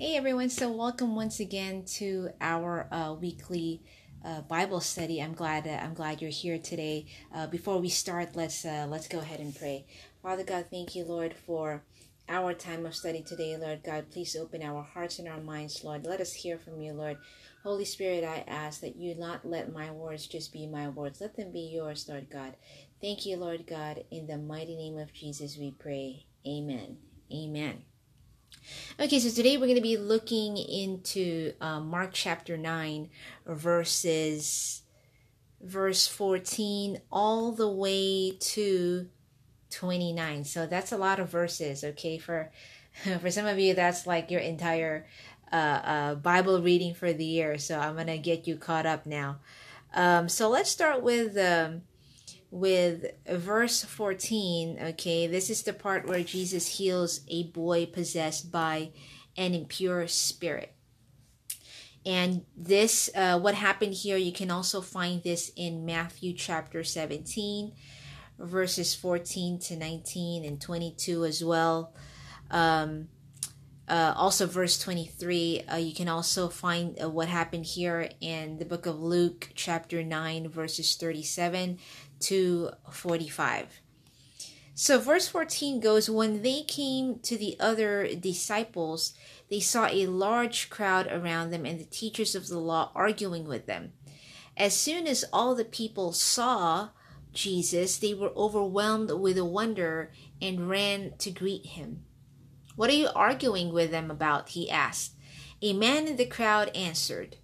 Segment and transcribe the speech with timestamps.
[0.00, 3.82] Hey everyone, so welcome once again to our uh, weekly
[4.24, 5.20] uh, Bible study.
[5.20, 7.06] I'm glad that I'm glad you're here today.
[7.34, 9.86] Uh, before we start, let's uh, let's go ahead and pray.
[10.22, 11.82] Father God, thank you, Lord, for
[12.28, 14.12] our time of study today, Lord God.
[14.12, 16.06] Please open our hearts and our minds, Lord.
[16.06, 17.18] Let us hear from you, Lord.
[17.64, 21.20] Holy Spirit, I ask that you not let my words just be my words.
[21.20, 22.54] Let them be yours, Lord God.
[23.00, 24.04] Thank you, Lord God.
[24.12, 26.26] In the mighty name of Jesus, we pray.
[26.46, 26.98] Amen.
[27.34, 27.87] Amen.
[29.00, 33.08] Okay, so today we're going to be looking into uh, Mark chapter 9,
[33.46, 34.82] verses
[35.60, 39.08] verse 14 all the way to
[39.70, 40.44] 29.
[40.44, 42.18] So that's a lot of verses, okay?
[42.18, 42.50] For
[43.20, 45.06] for some of you that's like your entire
[45.52, 47.58] uh, uh, Bible reading for the year.
[47.58, 49.38] So I'm going to get you caught up now.
[49.94, 51.82] Um, so let's start with um,
[52.50, 54.78] with verse 14.
[54.90, 58.90] Okay, this is the part where Jesus heals a boy possessed by
[59.36, 60.74] an impure spirit.
[62.06, 67.72] And this, uh, what happened here, you can also find this in Matthew chapter 17,
[68.38, 71.92] verses 14 to 19 and 22 as well.
[72.50, 73.08] Um,
[73.88, 78.66] uh, also, verse 23, uh, you can also find uh, what happened here in the
[78.66, 81.78] book of Luke, chapter 9, verses 37
[82.20, 83.80] to 45.
[84.74, 89.12] So, verse 14 goes When they came to the other disciples,
[89.50, 93.66] they saw a large crowd around them and the teachers of the law arguing with
[93.66, 93.92] them.
[94.56, 96.90] As soon as all the people saw
[97.32, 102.04] Jesus, they were overwhelmed with wonder and ran to greet him.
[102.76, 104.50] What are you arguing with them about?
[104.50, 105.14] he asked.
[105.60, 107.36] A man in the crowd answered,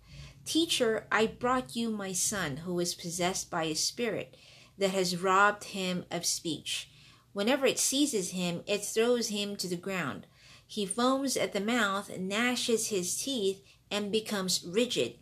[0.45, 4.36] Teacher, I brought you my son who is possessed by a spirit
[4.78, 6.91] that has robbed him of speech.
[7.33, 10.27] Whenever it seizes him, it throws him to the ground.
[10.67, 15.14] He foams at the mouth, gnashes his teeth, and becomes rigid.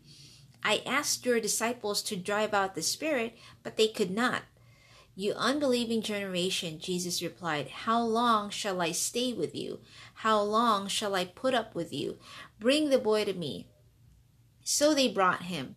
[0.62, 4.42] I asked your disciples to drive out the spirit, but they could not.
[5.14, 9.80] You unbelieving generation, Jesus replied, How long shall I stay with you?
[10.14, 12.18] How long shall I put up with you?
[12.58, 13.66] Bring the boy to me.
[14.64, 15.76] So they brought him.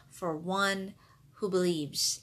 [0.21, 0.93] for one
[1.37, 2.19] who believes.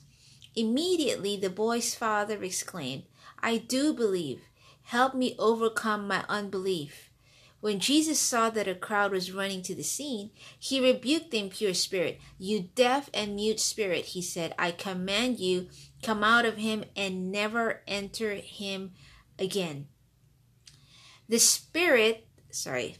[0.54, 3.02] Immediately the boy's father exclaimed,
[3.42, 4.42] I do believe.
[4.84, 7.10] Help me overcome my unbelief.
[7.60, 11.74] When Jesus saw that a crowd was running to the scene, he rebuked the impure
[11.74, 12.20] spirit.
[12.38, 15.66] You deaf and mute spirit, he said, I command you,
[16.00, 18.92] come out of him and never enter him
[19.40, 19.88] again.
[21.28, 22.98] The spirit, sorry,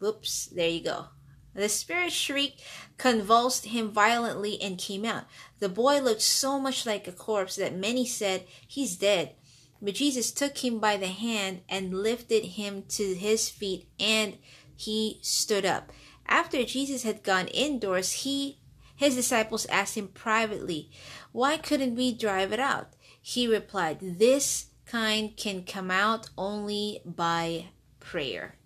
[0.00, 1.06] whoops, there you go.
[1.54, 2.62] The spirit shrieked,
[2.96, 5.24] convulsed him violently, and came out.
[5.58, 9.34] The boy looked so much like a corpse that many said, He's dead.
[9.82, 14.38] But Jesus took him by the hand and lifted him to his feet, and
[14.76, 15.90] he stood up.
[16.26, 18.60] After Jesus had gone indoors, he
[19.00, 20.90] his disciples asked him privately,
[21.32, 22.92] Why couldn't we drive it out?
[23.22, 27.68] He replied, This kind can come out only by
[27.98, 28.56] prayer.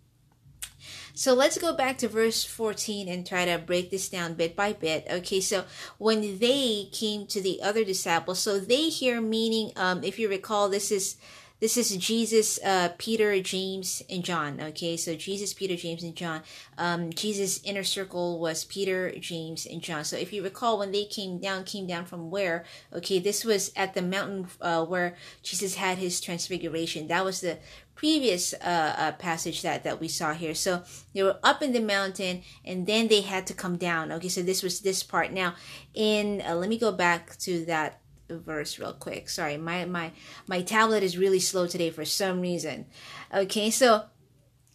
[1.17, 4.73] So let's go back to verse 14 and try to break this down bit by
[4.73, 5.07] bit.
[5.09, 5.65] Okay, so
[5.97, 10.69] when they came to the other disciples, so they here meaning, um, if you recall,
[10.69, 11.17] this is
[11.65, 14.61] this is Jesus, uh, Peter, James, and John.
[14.61, 16.43] Okay, so Jesus, Peter, James, and John.
[16.77, 20.05] Um, Jesus' inner circle was Peter, James, and John.
[20.05, 22.67] So if you recall, when they came down, came down from where?
[22.93, 27.09] Okay, this was at the mountain uh, where Jesus had his transfiguration.
[27.09, 27.57] That was the
[27.95, 30.55] previous uh, uh, passage that that we saw here.
[30.55, 30.83] So
[31.15, 34.13] they were up in the mountain, and then they had to come down.
[34.13, 35.33] Okay, so this was this part.
[35.33, 35.55] Now,
[35.95, 39.29] in uh, let me go back to that verse real quick.
[39.29, 40.13] Sorry, my my
[40.47, 42.87] my tablet is really slow today for some reason.
[43.33, 44.05] Okay, so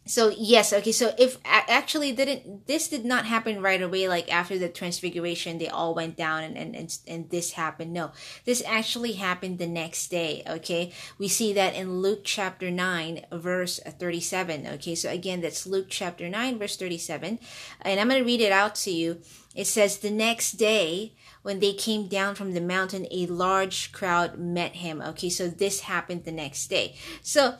[0.09, 4.57] so yes okay so if actually didn't this did not happen right away like after
[4.57, 7.93] the transfiguration they all went down and, and and and this happened.
[7.93, 8.11] No
[8.43, 10.91] this actually happened the next day okay?
[11.19, 14.95] We see that in luke chapter 9 verse 37 okay?
[14.95, 17.39] So again that's luke chapter 9 verse 37
[17.81, 19.21] and i'm to read it out to you.
[19.55, 24.37] It says the next day when they came down from the mountain a large crowd
[24.37, 25.01] met him.
[25.01, 26.95] Okay so this happened the next day.
[27.21, 27.55] So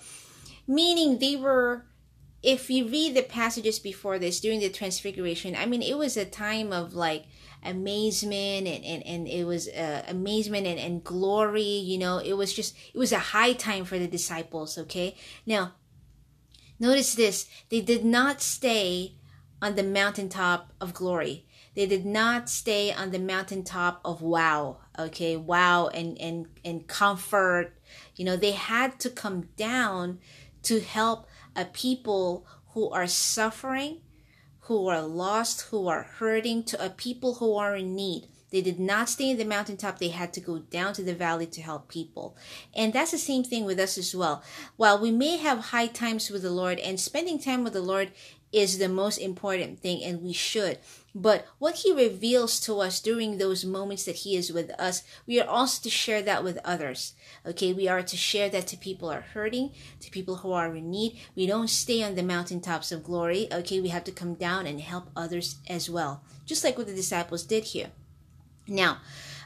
[0.68, 1.86] meaning they were
[2.42, 6.24] if you read the passages before this during the transfiguration i mean it was a
[6.24, 7.26] time of like
[7.64, 12.20] amazement and, and, and it was uh, amazement and, and glory you know?
[12.20, 15.16] It was just it was a high time for the disciples okay?
[15.46, 15.74] Now
[16.80, 17.48] notice this.
[17.70, 19.16] They did not stay
[19.62, 21.46] on the mountaintop of glory
[21.80, 27.72] they did not stay on the mountaintop of wow okay wow and and and comfort
[28.18, 30.20] you know they had to come down
[30.62, 34.02] to help a people who are suffering
[34.64, 38.80] who are lost who are hurting to a people who are in need they did
[38.80, 40.00] not stay in the mountaintop.
[40.00, 42.36] They had to go down to the valley to help people.
[42.76, 44.44] And that's the same thing with us as well.
[44.76, 48.12] While we may have high times with the Lord and spending time with the Lord
[48.52, 50.80] is the most important thing and we should.
[51.14, 55.42] But what he reveals to us during those moments that he is with us, we
[55.42, 57.14] are also to share that with others.
[57.46, 60.76] Okay, we are to share that to people who are hurting, to people who are
[60.76, 61.20] in need.
[61.36, 63.48] We don't stay on the mountaintops of glory.
[63.52, 66.94] Okay, we have to come down and help others as well, just like what the
[66.94, 67.92] disciples did here.
[68.68, 69.00] Now,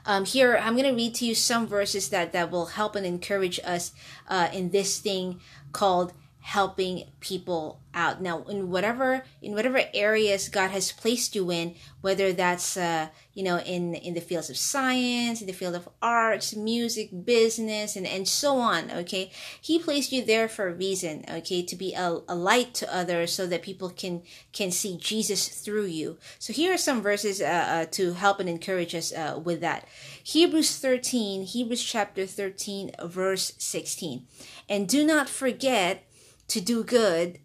[0.06, 3.06] um, here I'm going to read to you some verses that that will help and
[3.06, 3.94] encourage us
[4.28, 5.40] uh, in this thing
[5.72, 6.14] called
[6.44, 8.22] helping people out.
[8.22, 13.44] Now in whatever in whatever areas god has placed you in whether that's uh you
[13.44, 18.06] know in in the fields of science in the field of arts music business and
[18.06, 19.32] and so on okay?
[19.62, 21.64] He placed you there for a reason okay?
[21.64, 25.86] To be a, a light to others so that people can can see jesus through
[25.86, 26.18] you.
[26.40, 29.88] So here are some verses uh, uh, to help and encourage us uh, with that.
[30.22, 34.28] Hebrews 13 hebrews chapter 13 verse 16
[34.68, 36.04] and do not forget
[36.48, 37.40] to do good,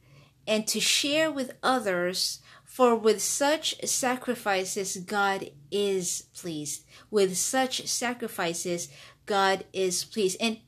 [0.46, 6.84] and to share with others, for with such sacrifices God is pleased.
[7.10, 8.88] With such sacrifices
[9.26, 10.36] God is pleased.
[10.40, 10.58] And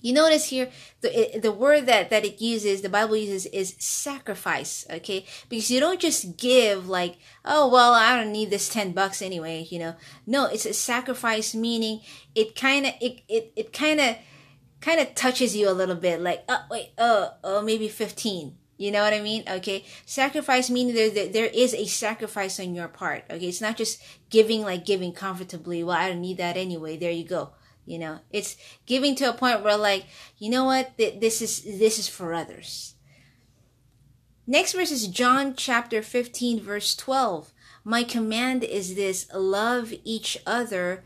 [0.00, 0.70] you notice here
[1.00, 5.24] the the word that that it uses, the Bible uses is sacrifice, okay?
[5.48, 9.66] Because you don't just give like, oh well, I don't need this 10 bucks anyway,
[9.70, 9.94] you know.
[10.26, 12.00] No, it's a sacrifice meaning
[12.34, 14.16] it kind of it it it kind of
[14.84, 18.90] kind of touches you a little bit like oh wait oh oh maybe 15 you
[18.90, 19.44] know what i mean?
[19.48, 19.84] Okay?
[20.04, 23.48] Sacrifice meaning there, there there is a sacrifice on your part okay?
[23.48, 27.24] It's not just giving like giving comfortably well i don't need that anyway there you
[27.24, 27.50] go.
[27.86, 28.18] You know?
[28.30, 30.04] It's giving to a point where like
[30.38, 30.96] you know what?
[30.98, 32.94] This is this is for others.
[34.46, 37.52] Next verse is john chapter 15 verse 12
[37.84, 41.04] my command is this love each other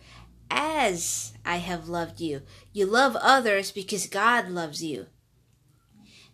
[0.50, 2.42] as I have loved you.
[2.72, 5.06] You love others because God loves you.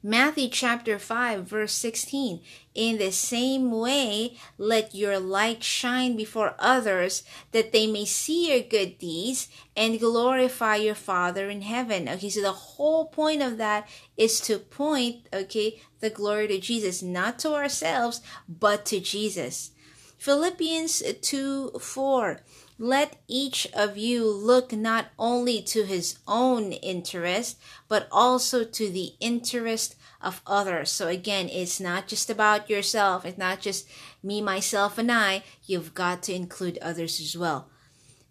[0.07, 2.43] Matthew chapter 5 verse 16
[2.75, 7.23] In the same way let your light shine before others
[7.53, 12.43] that they may see your good deeds and glorify your father in heaven okay so
[12.43, 13.89] the whole point of that
[14.19, 19.71] is to point okay the glory to Jesus not to ourselves but to Jesus
[20.19, 22.41] Philippians 2 4
[22.79, 29.13] let each of you look not only to his own interest, but also to the
[29.21, 30.91] interest of others.
[30.91, 33.25] So again, it's not just about yourself.
[33.25, 33.89] It's not just
[34.23, 35.45] me, myself, and I.
[35.67, 37.69] You've got to include others as well.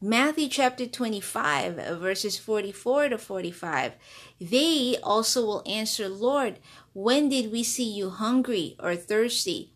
[0.01, 3.93] Matthew chapter 25, verses 44 to 45.
[4.41, 6.59] They also will answer, Lord,
[6.91, 9.72] when did we see you hungry or thirsty?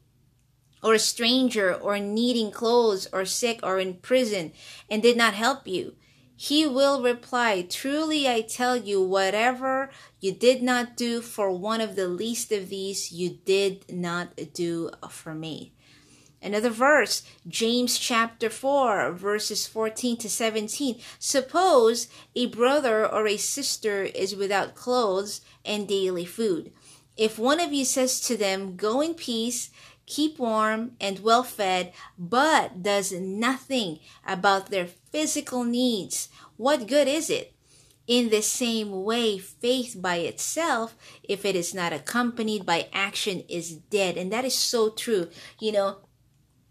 [0.88, 4.54] Or a stranger or needing clothes or sick or in prison
[4.90, 5.94] and did not help you?
[6.40, 9.90] He will reply, Truly I tell you, whatever
[10.22, 14.92] you did not do for one of the least of these, you did not do
[15.10, 15.74] for me.
[16.42, 21.02] Another verse, James chapter 4, verses 14 to 17.
[21.18, 26.72] Suppose a brother or a sister is without clothes and daily food.
[27.18, 29.72] If one of you says to them, Go in peace,
[30.08, 37.30] keep warm and well fed, but does nothing about their physical needs, what good is
[37.30, 37.54] it?
[38.08, 43.76] In the same way, faith by itself, if it is not accompanied by action, is
[43.76, 44.16] dead.
[44.16, 45.28] And that is so true.
[45.60, 45.98] You know,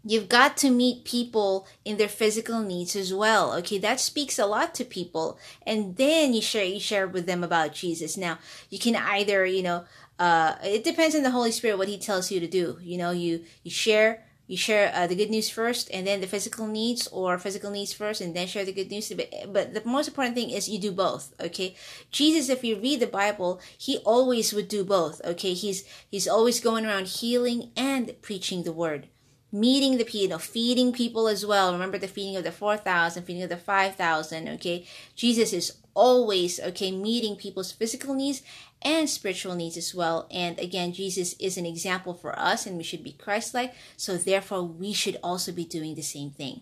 [0.03, 4.45] you've got to meet people in their physical needs as well okay that speaks a
[4.45, 8.37] lot to people and then you share you share with them about jesus now
[8.69, 9.83] you can either you know
[10.19, 12.77] uh, it depends on the Holy Spirit what He tells you to do.
[12.81, 16.27] You know, you you share you share uh, the good news first, and then the
[16.27, 19.11] physical needs, or physical needs first, and then share the good news.
[19.11, 21.33] But, but the most important thing is you do both.
[21.39, 21.75] Okay,
[22.11, 25.21] Jesus, if you read the Bible, He always would do both.
[25.25, 29.09] Okay, He's He's always going around healing and preaching the word
[29.51, 31.71] meeting the people, you know, feeding people as well.
[31.71, 34.85] Remember the feeding of the 4,000, feeding of the 5,000, okay?
[35.15, 38.41] Jesus is always, okay, meeting people's physical needs
[38.81, 40.27] and spiritual needs as well.
[40.31, 43.73] And again, Jesus is an example for us and we should be Christ like.
[43.95, 46.61] So therefore, we should also be doing the same thing.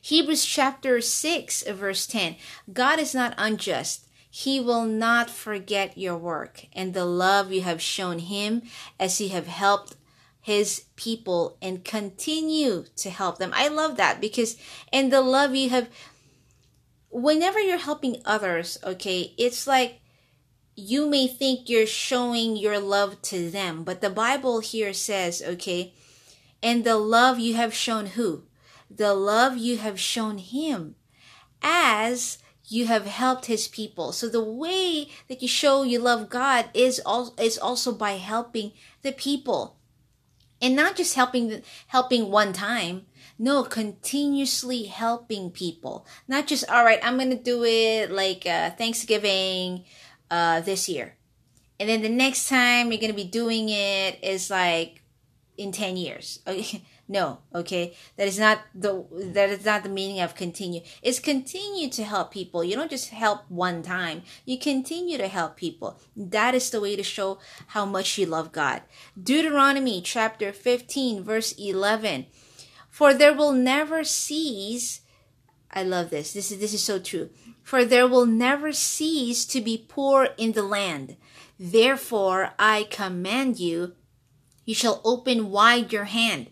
[0.00, 2.36] Hebrews chapter 6, verse 10
[2.72, 4.06] God is not unjust.
[4.30, 8.62] He will not forget your work and the love you have shown him
[9.00, 9.96] as you have helped
[10.40, 13.52] his people and continue to help them.
[13.54, 14.56] I love that because
[14.92, 15.88] and the love you have
[17.10, 20.00] whenever you're helping others, okay, it's like
[20.78, 25.92] you may think you're showing your love to them, but the Bible here says, okay,
[26.62, 28.44] and the love you have shown who?
[28.88, 30.94] The love you have shown him
[31.62, 34.12] as you have helped his people.
[34.12, 38.70] So the way that you show you love God is also, is also by helping
[39.02, 39.78] the people.
[40.62, 43.06] And not just helping helping one time.
[43.38, 46.06] No, continuously helping people.
[46.26, 49.84] Not just all right, I'm going to do it like uh, Thanksgiving
[50.30, 51.16] uh, this year.
[51.80, 55.02] And then the next time you're going to be doing it is like
[55.56, 56.40] in 10 years.
[56.48, 56.82] Okay.
[57.10, 57.94] No, okay?
[58.16, 60.82] That is not the that is not the meaning of continue.
[61.00, 62.62] It's continue to help people.
[62.62, 64.24] You don't just help one time.
[64.44, 65.98] You continue to help people.
[66.14, 68.82] That is the way to show how much you love God.
[69.16, 72.26] Deuteronomy chapter 15 verse 11.
[72.90, 75.00] For there will never cease
[75.70, 76.32] I love this.
[76.32, 77.30] This is this is so true.
[77.68, 81.18] For there will never cease to be poor in the land.
[81.60, 83.92] Therefore I command you,
[84.64, 86.48] you shall open wide your hand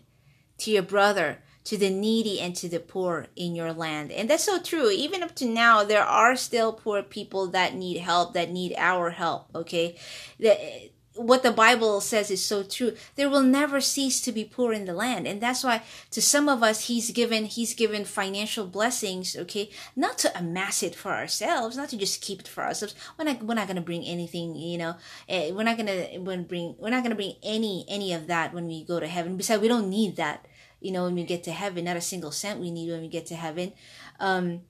[0.59, 4.11] to your brother, to the needy, and to the poor in your land.
[4.11, 4.91] And that's so true.
[4.91, 9.09] Even up to now, there are still poor people that need help, that need our
[9.09, 9.97] help, okay?
[10.37, 12.93] The, what the Bible says is so true.
[13.15, 15.27] There will never cease to be poor in the land.
[15.27, 19.69] And that's why to some of us, he's given, he's given financial blessings, okay?
[19.95, 22.95] Not to amass it for ourselves, not to just keep it for ourselves.
[23.17, 24.95] We're not, we're not going to bring anything, you know,
[25.27, 28.53] eh, we're not going to bring, we're not going to bring any, any of that
[28.53, 29.37] when we go to heaven.
[29.37, 30.45] Besides, we don't need that,
[30.79, 33.07] you know, when we get to heaven, not a single cent we need when we
[33.07, 33.73] get to heaven.
[34.19, 34.61] Um,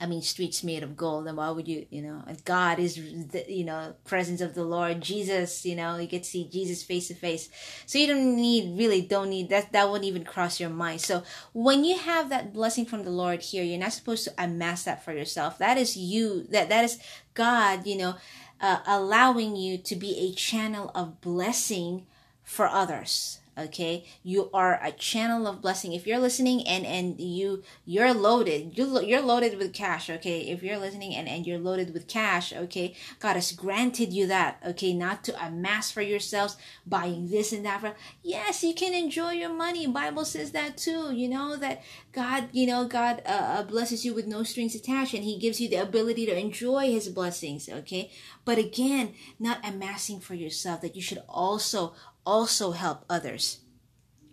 [0.00, 1.26] I mean, streets made of gold.
[1.26, 5.00] And why would you, you know, God is the, you know, presence of the Lord,
[5.00, 7.48] Jesus, you know, you get to see Jesus face to face.
[7.86, 11.00] So you don't need, really don't need that, that wouldn't even cross your mind.
[11.00, 11.22] So
[11.52, 15.04] when you have that blessing from the Lord here, you're not supposed to amass that
[15.04, 15.58] for yourself.
[15.58, 16.98] That is you, that, that is
[17.34, 18.14] God, you know,
[18.60, 22.06] uh, allowing you to be a channel of blessing
[22.42, 24.04] for others okay?
[24.22, 25.92] You are a channel of blessing.
[25.92, 30.40] If you're listening and and you you're loaded you you're loaded with cash okay?
[30.40, 32.94] If you're listening and and you're loaded with cash okay?
[33.20, 34.92] God has granted you that okay?
[34.92, 39.52] Not to amass for yourselves buying this and that for yes you can enjoy your
[39.52, 39.86] money.
[39.86, 41.82] Bible says that too you know that
[42.12, 45.60] god you know god uh, uh blesses you with no strings attached and he gives
[45.60, 48.10] you the ability to enjoy his blessings okay?
[48.44, 51.94] But again not amassing for yourself that you should also
[52.26, 53.60] also help others.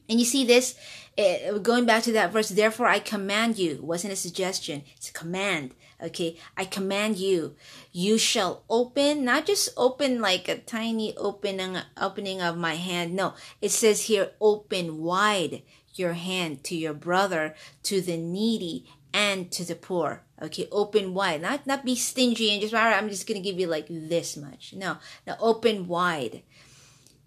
[0.10, 0.76] And you see this,
[1.18, 5.14] uh, going back to that verse, therefore I command you, wasn't a suggestion, it's a
[5.14, 5.76] command.
[6.02, 7.56] Okay, I command you,
[7.94, 13.16] you shall open, not just open like a tiny opening, opening of my hand.
[13.16, 15.62] No, it says here, open wide
[15.96, 20.24] your hand to your brother, to the needy, and to the poor.
[20.42, 23.86] Okay, open wide, not not be stingy and just I'm just gonna give you like
[23.90, 24.74] this much.
[24.74, 26.42] No, no, open wide.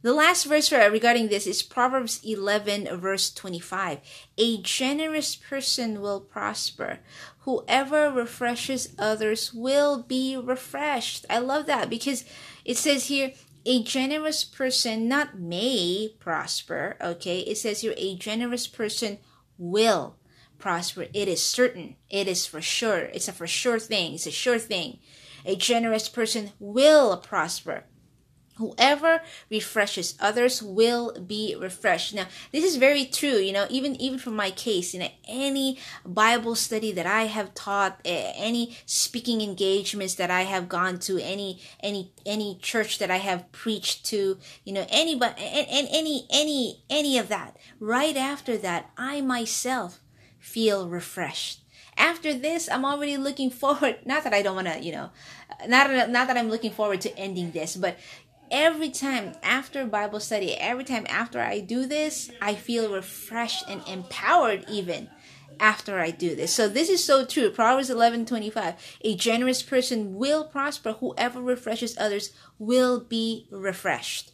[0.07, 3.99] The last verse uh, regarding this is Proverbs 11, verse 25.
[4.39, 7.01] A generous person will prosper.
[7.41, 11.27] Whoever refreshes others will be refreshed.
[11.29, 12.25] I love that because
[12.65, 13.33] it says here,
[13.65, 17.41] a generous person not may prosper, okay?
[17.41, 19.19] It says here, a generous person
[19.59, 20.19] will
[20.57, 21.07] prosper.
[21.13, 21.97] It is certain.
[22.09, 23.11] It is for sure.
[23.13, 24.15] It's a for sure thing.
[24.15, 25.01] It's a sure thing.
[25.45, 27.87] A generous person will prosper.
[28.57, 29.21] Whoever
[29.51, 32.15] refreshes others will be refreshed.
[32.15, 35.79] Now, this is very true, you know, even even for my case, you know, any
[36.07, 41.61] Bible study that I have taught, any speaking engagements that I have gone to, any
[41.81, 47.19] any any church that I have preached to, you know, anybody and any any any
[47.19, 47.59] of that.
[47.79, 50.01] Right after that, I myself
[50.39, 51.61] feel refreshed
[51.97, 55.11] after this i'm already looking forward not that i don't want to you know
[55.67, 57.99] not not that i'm looking forward to ending this but
[58.51, 63.83] every time after Bible study, every time after I do this, I feel refreshed and
[63.87, 65.09] empowered even
[65.59, 66.53] after I do this.
[66.53, 67.51] So this is so true.
[67.51, 68.75] Proverbs 11:25.
[69.03, 70.93] A generous person will prosper.
[70.93, 74.33] Whoever refreshes others will be refreshed.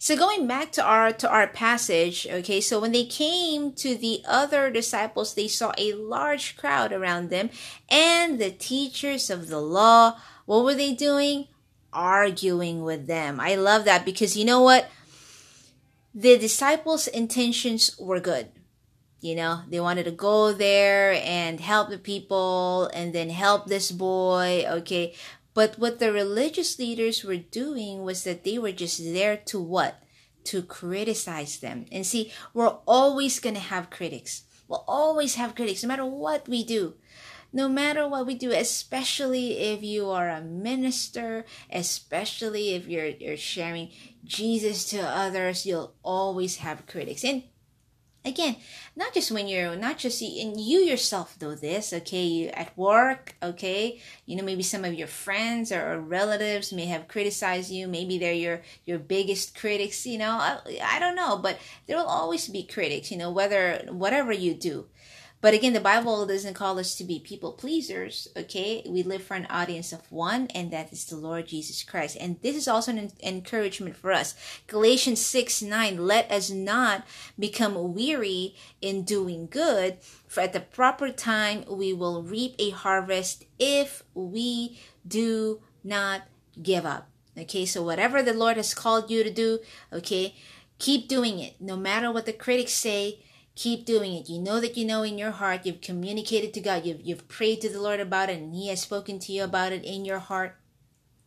[0.00, 4.22] So going back to our to our passage, okay, so when they came to the
[4.28, 7.50] other disciples, they saw a large crowd around them,
[7.90, 11.48] and the teachers of the law, what were they doing?
[11.92, 13.40] Arguing with them.
[13.40, 14.90] I love that because you know what?
[16.14, 18.48] The disciples' intentions were good.
[19.20, 23.90] You know, they wanted to go there and help the people and then help this
[23.90, 25.14] boy, okay?
[25.54, 30.00] But what the religious leaders were doing was that they were just there to what?
[30.44, 31.86] To criticize them.
[31.90, 34.44] And see, we're always going to have critics.
[34.68, 36.94] We'll always have critics, no matter what we do.
[37.52, 43.36] No matter what we do, especially if you are a minister, especially if you're, you're
[43.36, 43.90] sharing
[44.24, 47.24] Jesus to others, you'll always have critics.
[47.24, 47.42] And
[48.24, 48.56] again
[48.96, 52.24] not just when you're not just and you yourself know this okay?
[52.24, 54.00] You at work okay?
[54.26, 57.86] You know maybe some of your friends or, or relatives may have criticized you.
[57.86, 60.32] Maybe they're your your biggest critics you know?
[60.32, 64.54] I, I don't know but there will always be critics you know whether whatever you
[64.54, 64.86] do
[65.40, 68.82] but again, the Bible doesn't call us to be people pleasers, okay?
[68.88, 72.16] We live for an audience of one, and that is the Lord Jesus Christ.
[72.20, 74.34] And this is also an encouragement for us.
[74.66, 77.06] Galatians 6 9, let us not
[77.38, 83.44] become weary in doing good, for at the proper time we will reap a harvest
[83.60, 86.22] if we do not
[86.60, 87.08] give up.
[87.38, 89.60] Okay, so whatever the Lord has called you to do,
[89.92, 90.34] okay,
[90.80, 91.54] keep doing it.
[91.60, 93.20] No matter what the critics say,
[93.58, 94.28] keep doing it.
[94.28, 97.60] You know that you know in your heart, you've communicated to God, you've, you've prayed
[97.62, 100.20] to the Lord about it, and He has spoken to you about it in your
[100.20, 100.56] heart.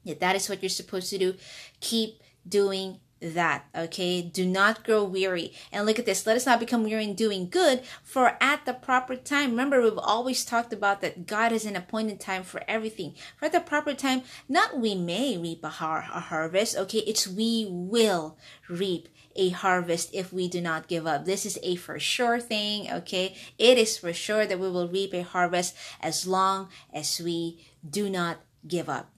[0.05, 1.35] That that is what you're supposed to do.
[1.81, 6.59] Keep doing that okay do not grow weary and look at this let us not
[6.59, 11.01] become weary in doing good for at the proper time remember we've always talked about
[11.01, 14.95] that god has an appointed time for everything for at the proper time not we
[14.95, 20.47] may reap a, har- a harvest okay it's we will reap a harvest if we
[20.47, 21.25] do not give up.
[21.25, 23.35] This is a for sure thing, okay?
[23.57, 28.09] It is for sure that we will reap a harvest as long as we do
[28.09, 29.11] not give up.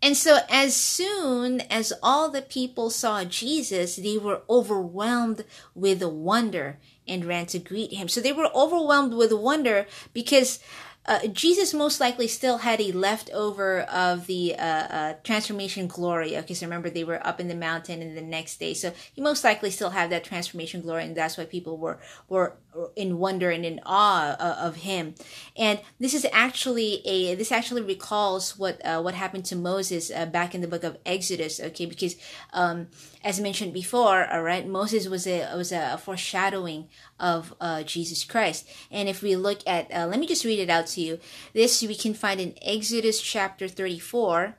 [0.00, 6.78] And so, as soon as all the people saw Jesus, they were overwhelmed with wonder
[7.06, 8.06] and ran to greet him.
[8.06, 10.60] So, they were overwhelmed with wonder because
[11.08, 16.36] uh, Jesus most likely still had a leftover of the uh, uh, transformation glory.
[16.36, 19.22] Okay, so remember they were up in the mountain and the next day, so he
[19.22, 22.58] most likely still had that transformation glory, and that's why people were were
[22.96, 25.14] in wonder and in awe uh, of him.
[25.56, 30.26] And this is actually a this actually recalls what uh, what happened to Moses uh,
[30.26, 31.60] back in the book of Exodus.
[31.60, 32.16] Okay, because
[32.52, 32.88] um,
[33.24, 38.68] as mentioned before, all right, Moses was a was a foreshadowing of uh, Jesus Christ.
[38.90, 41.18] And if we look at, uh, let me just read it out to you.
[41.52, 44.56] This we can find in Exodus chapter 34,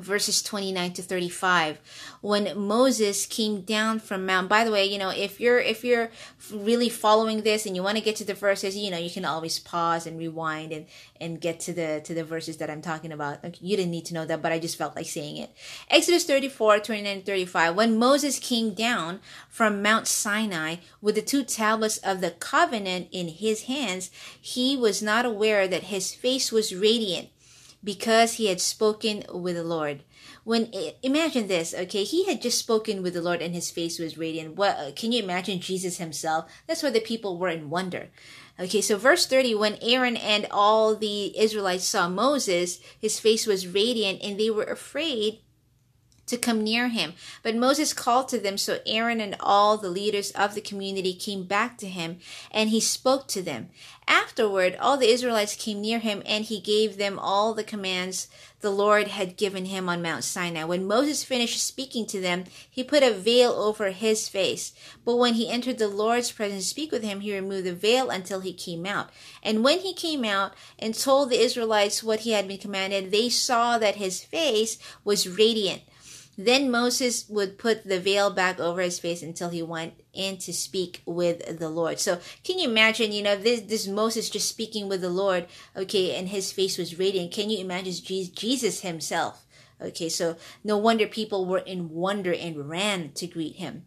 [0.00, 1.78] verses 29 to 35
[2.20, 6.10] when moses came down from mount by the way you know if you're if you're
[6.52, 9.24] really following this and you want to get to the verses you know you can
[9.24, 10.86] always pause and rewind and
[11.20, 13.38] and get to the to the verses that i'm talking about.
[13.62, 15.50] You didn't need to know that but i just felt like saying it.
[15.90, 21.98] Exodus 34 29 35 when moses came down from mount sinai with the two tablets
[21.98, 27.28] of the covenant in his hands he was not aware that his face was radiant
[27.82, 30.02] because he had spoken with the Lord.
[30.44, 34.18] When imagine this, okay, he had just spoken with the Lord and his face was
[34.18, 34.56] radiant.
[34.56, 36.50] What uh, can you imagine Jesus himself?
[36.66, 38.08] That's why the people were in wonder.
[38.60, 43.68] Okay, so verse 30 when Aaron and all the Israelites saw Moses, his face was
[43.68, 45.40] radiant and they were afraid
[46.28, 47.14] to come near him.
[47.42, 51.44] But Moses called to them, so Aaron and all the leaders of the community came
[51.44, 52.18] back to him,
[52.50, 53.70] and he spoke to them.
[54.08, 58.28] Afterward, all the Israelites came near him, and he gave them all the commands
[58.62, 60.64] the Lord had given him on Mount Sinai.
[60.64, 64.72] When Moses finished speaking to them, he put a veil over his face.
[65.04, 68.08] But when he entered the Lord's presence to speak with him, he removed the veil
[68.08, 69.10] until he came out.
[69.42, 73.28] And when he came out and told the Israelites what he had been commanded, they
[73.28, 75.82] saw that his face was radiant
[76.38, 80.52] then Moses would put the veil back over his face until he went in to
[80.52, 81.98] speak with the Lord.
[81.98, 86.14] So can you imagine, you know, this this Moses just speaking with the Lord, okay,
[86.14, 87.32] and his face was radiant.
[87.32, 89.46] Can you imagine Jesus himself?
[89.80, 93.86] Okay, so no wonder people were in wonder and ran to greet him.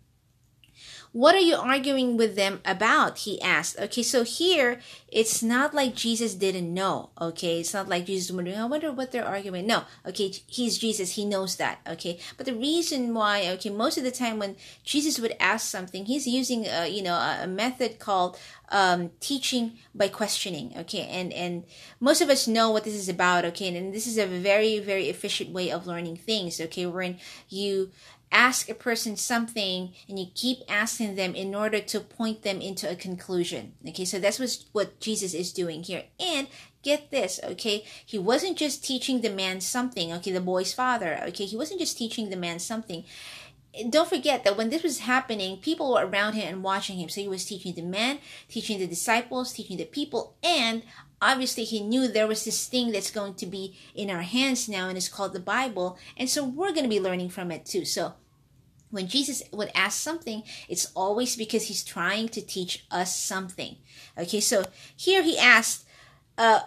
[1.13, 3.19] What are you arguing with them about?
[3.19, 3.77] He asked.
[3.77, 7.09] Okay, so here it's not like Jesus didn't know.
[7.19, 9.67] Okay, it's not like Jesus wondering, I wonder what they're arguing.
[9.67, 11.79] No, okay, he's Jesus, he knows that.
[11.85, 16.05] Okay, but the reason why, okay, most of the time when Jesus would ask something,
[16.05, 20.73] he's using, a, you know, a method called um, teaching by questioning.
[20.77, 21.65] Okay, and and
[21.99, 23.43] most of us know what this is about.
[23.43, 26.61] Okay, and, and this is a very very efficient way of learning things.
[26.61, 27.17] Okay, wherein
[27.49, 27.91] you
[28.31, 32.89] ask a person something and you keep asking them in order to point them into
[32.89, 33.73] a conclusion.
[33.87, 36.03] Okay, so that's what, what Jesus is doing here.
[36.19, 36.47] And
[36.83, 37.85] get this, okay?
[38.05, 41.45] He wasn't just teaching the man something, okay, the boy's father, okay?
[41.45, 43.03] He wasn't just teaching the man something.
[43.89, 47.07] Don't forget that when this was happening, people were around him and watching him.
[47.07, 50.83] So he was teaching the man, teaching the disciples, teaching the people, and
[51.21, 54.89] obviously he knew there was this thing that's going to be in our hands now
[54.89, 55.97] and it's called the Bible.
[56.17, 57.85] And so we're going to be learning from it too.
[57.85, 58.13] So
[58.91, 63.77] when Jesus would ask something, it's always because he's trying to teach us something.
[64.17, 65.85] Okay, so here he asked,
[66.37, 66.61] uh,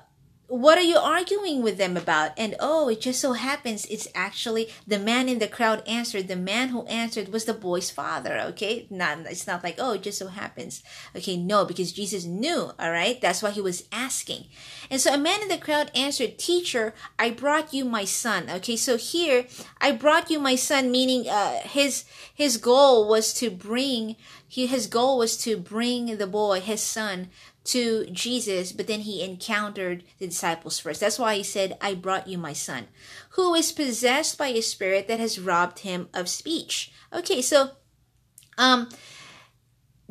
[0.47, 2.33] what are you arguing with them about?
[2.37, 6.29] And oh, it just so happens it's actually the man in the crowd answered.
[6.29, 8.39] The man who answered was the boy's father.
[8.49, 10.83] Okay, not it's not like oh, it just so happens.
[11.17, 12.73] Okay, no, because Jesus knew.
[12.79, 14.45] All right, that's why he was asking.
[14.91, 18.77] And so a man in the crowd answered, "Teacher, I brought you my son." Okay,
[18.77, 19.47] so here
[19.81, 22.05] I brought you my son, meaning uh, his
[22.35, 24.17] his goal was to bring
[24.55, 27.31] he his goal was to bring the boy, his son,
[27.65, 31.01] to Jesus, but then he encountered the disciples first.
[31.01, 32.89] That's why he said, I brought you my son,
[33.31, 36.93] who is possessed by a spirit that has robbed him of speech.
[37.13, 37.71] Okay, so
[38.59, 38.89] um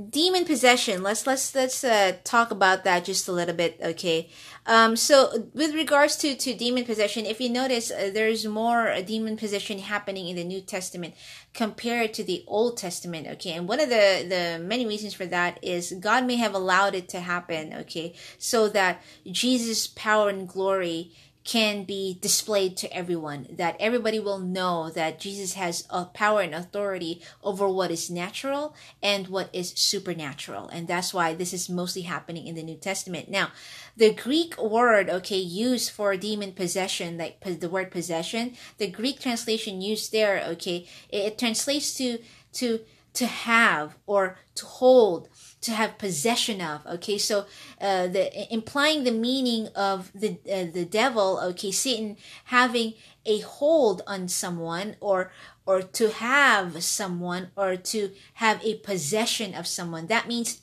[0.09, 4.27] demon possession let's let's let's uh, talk about that just a little bit okay
[4.65, 9.35] um so with regards to to demon possession if you notice uh, there's more demon
[9.35, 11.13] possession happening in the new testament
[11.53, 15.59] compared to the old testament okay and one of the the many reasons for that
[15.61, 21.11] is god may have allowed it to happen okay so that jesus power and glory
[21.43, 26.55] can be displayed to everyone, that everybody will know that Jesus has a power and
[26.55, 30.69] authority over what is natural and what is supernatural.
[30.69, 33.29] And that's why this is mostly happening in the New Testament.
[33.29, 33.51] Now,
[33.95, 39.81] the Greek word, okay, used for demon possession, like the word possession, the Greek translation
[39.81, 42.17] used there, okay, it, it translates to,
[42.53, 42.79] to,
[43.13, 45.29] to have or to hold
[45.61, 47.17] to have possession of okay?
[47.17, 47.45] So
[47.79, 52.93] uh, the implying the meaning of the uh, the devil okay satan having
[53.25, 55.31] a hold on someone or
[55.65, 60.07] or to have someone or to have a possession of someone.
[60.07, 60.61] That means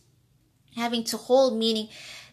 [0.77, 1.89] having to hold meaning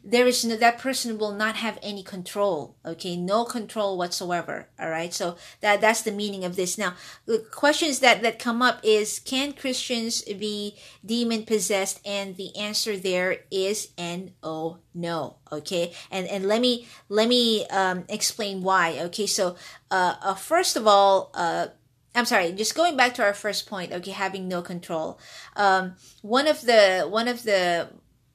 [0.08, 3.18] there is no, that person will not have any control okay?
[3.18, 5.14] No control whatsoever all right?
[5.14, 6.78] So that that's the meaning of this.
[6.78, 6.94] Now
[7.26, 12.96] the questions that that come up is can christians be demon possessed and the answer
[12.96, 15.94] there is no no okay?
[16.10, 19.28] And and let me let me um explain why okay?
[19.28, 19.58] So
[19.92, 21.68] uh, uh first of all uh
[22.16, 25.20] I'm sorry, just going back to our first point, okay, having no control.
[25.56, 27.90] Um, one of the one of the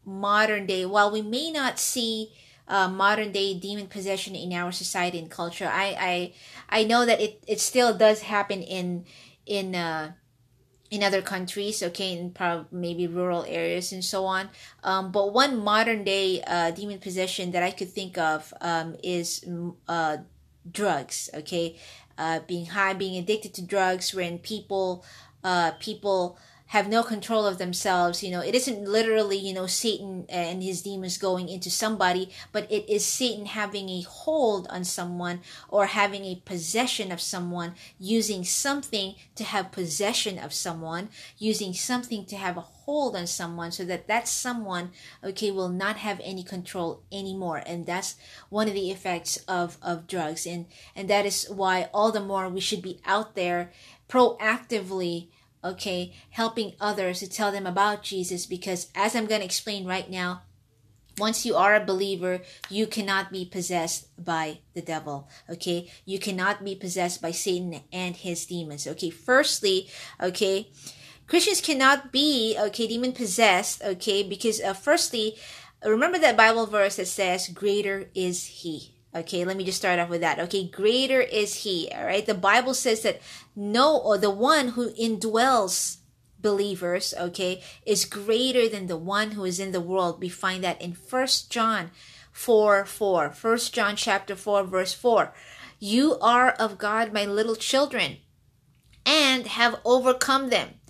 [0.05, 2.33] modern day, while we may not see
[2.69, 6.33] uh, modern day demon possession in our society and culture, I
[6.71, 9.05] I, I know that it, it still does happen in
[9.47, 10.12] in uh,
[10.91, 14.51] in other countries, okay, in probably maybe rural areas and so on.
[14.85, 19.43] Um, but one modern day uh, demon possession that I could think of um, is
[19.88, 20.19] uh,
[20.71, 21.79] drugs, okay,
[22.19, 25.05] uh, being high, being addicted to drugs, when people
[25.43, 26.38] uh, people
[26.73, 28.23] have no control of themselves.
[28.23, 32.65] You know, it isn't literally, you know, Satan and his demons going into somebody, but
[32.73, 38.43] it is Satan having a hold on someone or having a possession of someone, using
[38.43, 43.85] something to have possession of someone, using something to have a hold on someone so
[43.85, 47.63] that that someone, okay, will not have any control anymore.
[47.67, 48.17] And that's
[48.49, 50.47] one of the effects of, of drugs.
[50.47, 50.65] And,
[50.97, 53.71] and that is why all the more we should be out there
[54.09, 55.29] proactively
[55.64, 60.11] okay, helping others to tell them about Jesus because as I'm going to explain right
[60.11, 60.42] now,
[61.18, 65.29] once you are a believer, you cannot be possessed by the devil.
[65.48, 65.90] Okay.
[66.05, 68.87] You cannot be possessed by Satan and his demons.
[68.87, 69.11] Okay.
[69.11, 69.88] Firstly,
[70.20, 70.70] okay,
[71.27, 73.83] Christians cannot be, okay, demon possessed.
[73.83, 74.22] Okay.
[74.22, 75.37] Because, uh, firstly,
[75.85, 78.91] remember that Bible verse that says, greater is he.
[79.14, 80.38] Okay, let me just start off with that.
[80.38, 81.90] Okay, greater is he.
[81.94, 83.20] All right, the Bible says that
[83.55, 85.98] no, or the one who indwells
[86.40, 90.20] believers, okay, is greater than the one who is in the world.
[90.20, 91.90] We find that in First John
[92.33, 93.35] 4 4.
[93.40, 95.35] 1 John chapter 4, verse 4.
[95.79, 98.18] You are of God, my little children,
[99.05, 100.81] and have overcome them.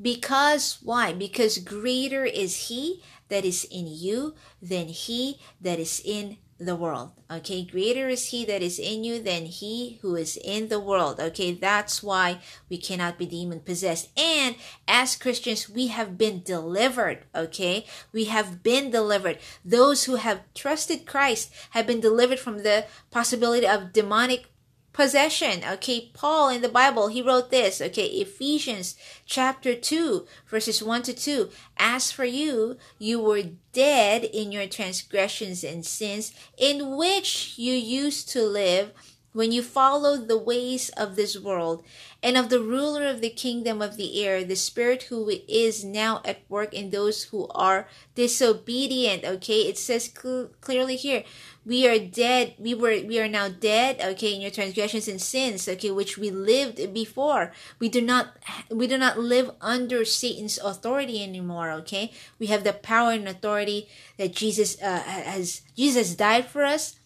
[0.00, 1.12] Because why?
[1.12, 7.10] Because greater is he that is in you than he that is in the world.
[7.30, 11.18] Okay, greater is he that is in you than he who is in the world.
[11.18, 12.38] Okay, that's why
[12.68, 14.08] we cannot be demon possessed.
[14.18, 17.24] And as Christians, we have been delivered.
[17.34, 19.38] Okay, we have been delivered.
[19.64, 24.46] Those who have trusted Christ have been delivered from the possibility of demonic
[24.94, 25.62] possession.
[25.68, 27.82] Okay, Paul in the Bible, he wrote this.
[27.82, 31.50] Okay, Ephesians chapter 2, verses 1 to 2.
[31.76, 33.42] As for you, you were
[33.74, 38.92] dead in your transgressions and sins, in which you used to live
[39.34, 41.84] when you follow the ways of this world
[42.22, 46.22] and of the ruler of the kingdom of the air, the spirit who is now
[46.24, 49.24] at work in those who are disobedient.
[49.24, 51.24] Okay, it says cl- clearly here,
[51.66, 52.54] we are dead.
[52.58, 54.00] We were, we are now dead.
[54.00, 55.68] Okay, in your transgressions and sins.
[55.68, 57.52] Okay, which we lived before.
[57.80, 58.36] We do not,
[58.70, 61.72] we do not live under Satan's authority anymore.
[61.82, 65.62] Okay, we have the power and authority that Jesus uh, has.
[65.74, 67.00] Jesus died for us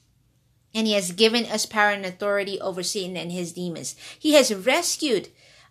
[0.79, 3.97] and he has given us power and authority over Satan and his demons.
[4.17, 5.29] He has rescued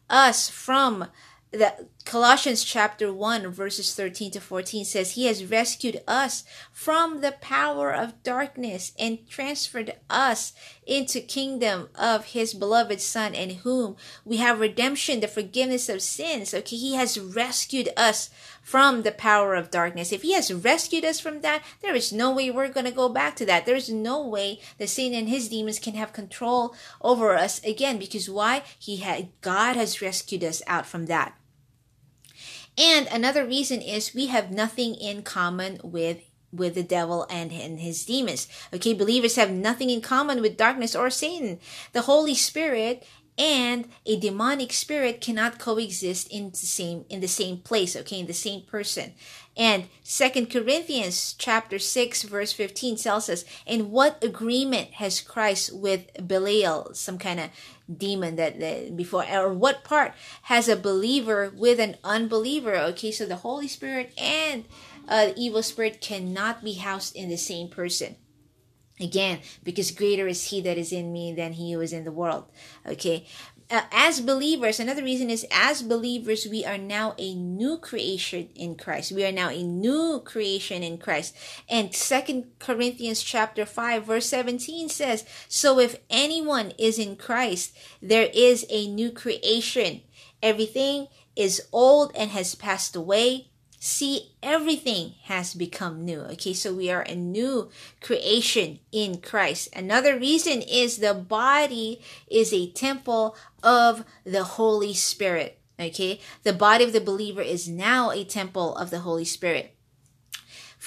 [0.09, 1.07] us from
[1.51, 6.43] the Colossians chapter 1 verses 13 to 14 says he has rescued us
[6.73, 10.51] from the power of darkness and transferred us
[10.85, 16.53] into kingdom of his beloved son in whom we have redemption the forgiveness of sins
[16.53, 18.29] okay he has rescued us
[18.67, 22.29] from the power of darkness if he has rescued us from that there is no
[22.29, 25.47] way we're going to go back to that there's no way that satan and his
[25.47, 30.61] demons can have control over us again because why he had god has rescued us
[30.67, 31.33] out from that
[32.77, 37.79] and another reason is we have nothing in common with with the devil and, and
[37.79, 38.47] his demons.
[38.73, 41.59] Okay, believers have nothing in common with darkness or Satan.
[41.91, 43.05] The Holy Spirit
[43.37, 48.27] and a demonic spirit cannot coexist in the same in the same place okay in
[48.27, 49.13] the same person.
[49.55, 56.09] And second corinthians chapter 6 verse 15 tells us in what agreement has christ with
[56.27, 56.93] belial?
[56.93, 57.49] Some kind of
[57.95, 63.11] demon that, that before or what part has a believer with an unbeliever okay?
[63.11, 64.65] So the holy spirit and
[65.07, 68.15] uh, evil spirit cannot be housed in the same person
[68.99, 72.11] Again, because greater is he that is in me than he who is in the
[72.11, 72.45] world.
[72.85, 73.27] Okay.
[73.69, 78.75] Uh, as believers, another reason is as believers, we are now a new creation in
[78.75, 79.11] Christ.
[79.11, 81.35] We are now a new creation in Christ.
[81.69, 88.29] And Second Corinthians chapter 5 verse 17 says, So if anyone is in Christ, there
[88.33, 90.01] is a new creation.
[90.41, 93.46] Everything is old and has passed away
[93.79, 96.19] see everything has become new.
[96.21, 97.69] Okay so we are a new
[98.01, 99.69] creation in christ.
[99.75, 105.59] Another reason is the body is a temple of the holy spirit.
[105.79, 109.77] Okay the body of the believer is now a temple of the holy spirit.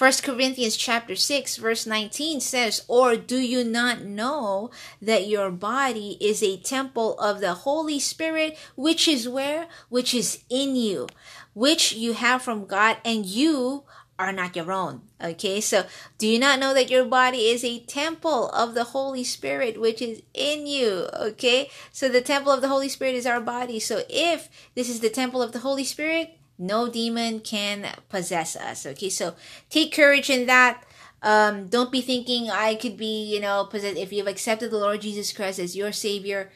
[0.00, 4.70] First Corinthians chapter 6 verse 19 says, Or do you not know
[5.03, 9.66] that your body is a temple of the Holy Spirit, which is where?
[9.90, 11.07] Which is in you,
[11.55, 13.85] which you have from God, and you
[14.21, 15.01] are not your own.
[15.23, 15.87] Okay, so
[16.19, 20.03] do you not know that your body is a temple of the Holy Spirit which
[20.03, 21.09] is in you?
[21.19, 23.81] Okay, so the temple of the Holy Spirit is our body.
[23.81, 28.85] So if this is the temple of the Holy Spirit, no demon can possess us.
[28.85, 29.35] Okay, so
[29.71, 30.85] take courage in that.
[31.23, 33.97] Um, don't be thinking I could be, you know, possessed.
[33.97, 36.53] If you've accepted the Lord Jesus Christ as your Savior,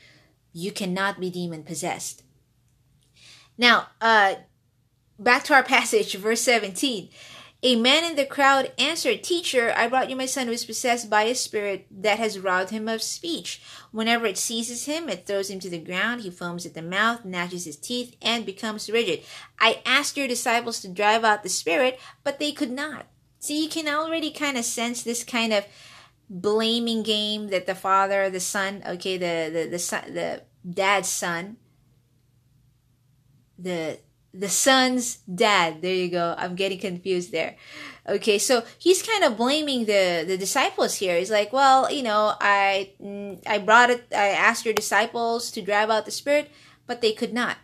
[0.53, 2.23] you cannot be demon possessed.
[3.57, 4.35] Now, uh,
[5.19, 7.09] back to our passage, verse 17.
[7.67, 11.09] A man in the crowd answered, Teacher, I brought you my son who is possessed
[11.09, 13.63] by a spirit that has robbed him of speech.
[13.91, 16.21] Whenever it seizes him, it throws him to the ground.
[16.21, 19.23] He foams at the mouth, gnashes his teeth, and becomes rigid.
[19.59, 23.07] I asked your disciples to drive out the spirit, but they could not.
[23.39, 25.65] See, you can already kind of sense this kind of
[26.29, 31.57] blaming game that the father, the son, okay, the the the son, the dad's son,
[33.59, 34.01] the
[34.35, 35.81] the son's dad.
[35.81, 36.35] There you go.
[36.37, 37.57] I'm getting confused there.
[38.07, 41.19] Okay, so he's kind of blaming the the disciples here.
[41.19, 44.05] He's like, well, you know, I mm, I brought it.
[44.13, 46.51] I asked your disciples to drive out the spirit,
[46.87, 47.57] but they could not.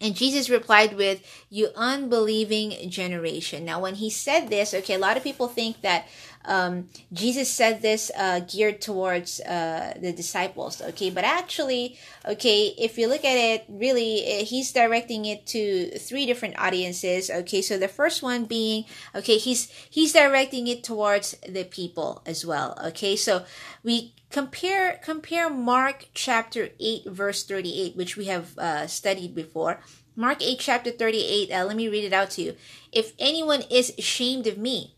[0.00, 3.64] And Jesus replied with, You unbelieving generation.
[3.64, 6.06] Now, when he said this, okay, a lot of people think that
[6.48, 11.10] um, Jesus said this uh, geared towards uh, the disciples, okay?
[11.10, 16.24] But actually, okay, if you look at it, really, eh, he's directing it to three
[16.24, 17.60] different audiences, okay?
[17.60, 22.78] So the first one being, okay, he's he's directing it towards the people as well,
[22.82, 23.14] okay?
[23.14, 23.44] So
[23.84, 29.80] we compare compare Mark chapter 8 verse 38 which we have uh, studied before
[30.16, 32.56] Mark 8 chapter 38 uh, let me read it out to you
[32.92, 34.97] if anyone is ashamed of me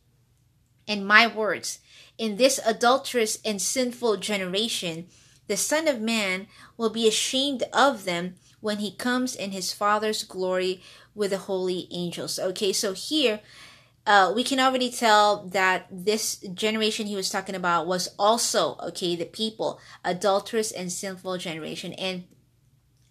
[0.90, 1.78] and my words
[2.18, 5.06] in this adulterous and sinful generation
[5.50, 10.22] the son of man will be ashamed of them when he comes in his father's
[10.22, 10.80] glory
[11.12, 12.38] with the holy angels.
[12.38, 13.40] Okay so here
[14.06, 19.16] uh, we can already tell that this generation he was talking about was also okay
[19.16, 21.94] the people adulterous and sinful generation.
[21.94, 22.24] And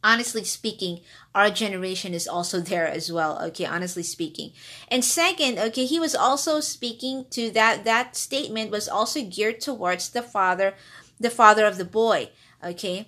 [0.04, 1.02] honestly speaking
[1.36, 4.52] our generation is also there as well okay honestly speaking
[4.88, 10.10] and second okay he was also speaking to that that statement was also geared towards
[10.10, 10.74] the father
[11.20, 12.30] the father of the boy
[12.64, 13.08] okay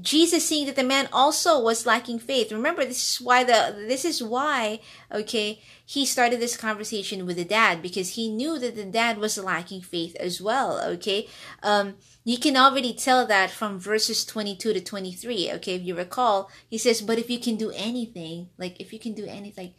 [0.00, 2.50] Jesus seeing that the man also was lacking faith.
[2.50, 4.80] Remember, this is why the this is why
[5.12, 9.36] okay he started this conversation with the dad because he knew that the dad was
[9.36, 10.80] lacking faith as well.
[10.80, 11.28] Okay,
[11.62, 15.50] um, you can already tell that from verses twenty two to twenty three.
[15.52, 18.98] Okay, if you recall, he says, "But if you can do anything, like if you
[18.98, 19.74] can do anything."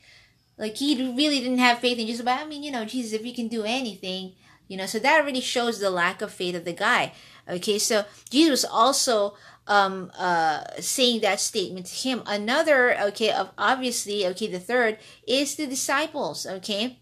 [0.58, 3.26] Like he really didn't have faith in Jesus, but I mean, you know, Jesus, if
[3.26, 4.34] you can do anything,
[4.68, 7.14] you know, so that already shows the lack of faith of the guy.
[7.50, 9.36] Okay, so Jesus also
[9.68, 15.56] um uh saying that statement to him another okay of obviously okay the third is
[15.56, 17.00] the disciples okay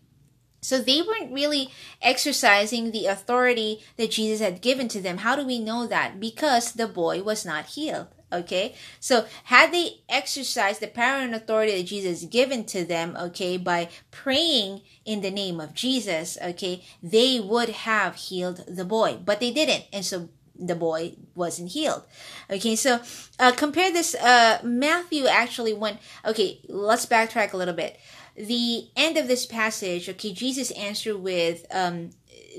[0.62, 1.70] so they weren't really
[2.02, 5.18] exercising the authority that Jesus had given to them.
[5.18, 6.20] How do we know that?
[6.20, 8.08] Because the boy was not healed.
[8.34, 8.76] Okay.
[9.00, 13.90] So had they exercised the power and authority that Jesus given to them, okay, by
[14.12, 19.52] praying in the name of Jesus, okay, they would have healed the boy, but they
[19.52, 19.86] didn't.
[19.92, 22.04] And so the boy wasn't healed.
[22.50, 23.02] Okay, so
[23.40, 24.16] uh, compare this.
[24.16, 26.00] Uh, Matthew actually went.
[26.24, 28.00] Okay, let's backtrack a little bit.
[28.42, 30.10] The end of this passage.
[30.10, 32.10] Okay, Jesus answered with um,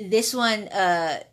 [0.00, 0.68] this one.
[0.68, 1.24] Uh,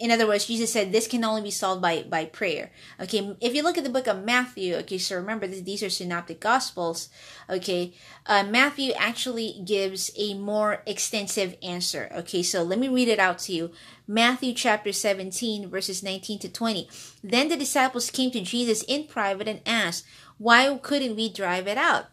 [0.00, 2.70] in other words, Jesus said this can only be solved by by prayer.
[3.00, 6.40] Okay, if you look at the book of Matthew, okay, so remember these are synoptic
[6.40, 7.08] gospels.
[7.48, 7.94] Okay,
[8.26, 12.10] uh, Matthew actually gives a more extensive answer.
[12.14, 13.70] Okay, so let me read it out to you.
[14.06, 16.88] Matthew chapter 17, verses 19 to 20.
[17.22, 20.04] Then the disciples came to Jesus in private and asked,
[20.38, 22.06] Why couldn't we drive it out?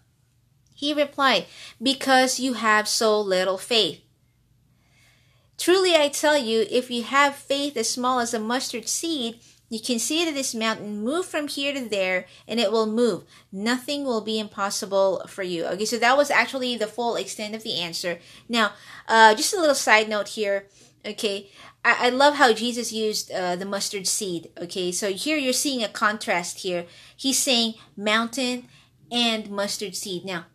[0.76, 1.46] He replied,
[1.82, 4.02] Because you have so little faith.
[5.58, 9.80] Truly I tell you, if you have faith as small as a mustard seed, you
[9.80, 13.24] can say to this mountain, move from here to there, and it will move.
[13.52, 15.66] Nothing will be impossible for you.
[15.66, 18.20] Okay, so that was actually the full extent of the answer.
[18.48, 18.74] Now,
[19.08, 20.68] uh, just a little side note here.
[21.06, 21.50] Okay,
[21.84, 24.52] I, I love how Jesus used uh, the mustard seed.
[24.62, 26.86] Okay, so here you're seeing a contrast here.
[27.16, 28.68] He's saying mountain
[29.12, 30.26] and mustard seed.
[30.26, 30.46] Now,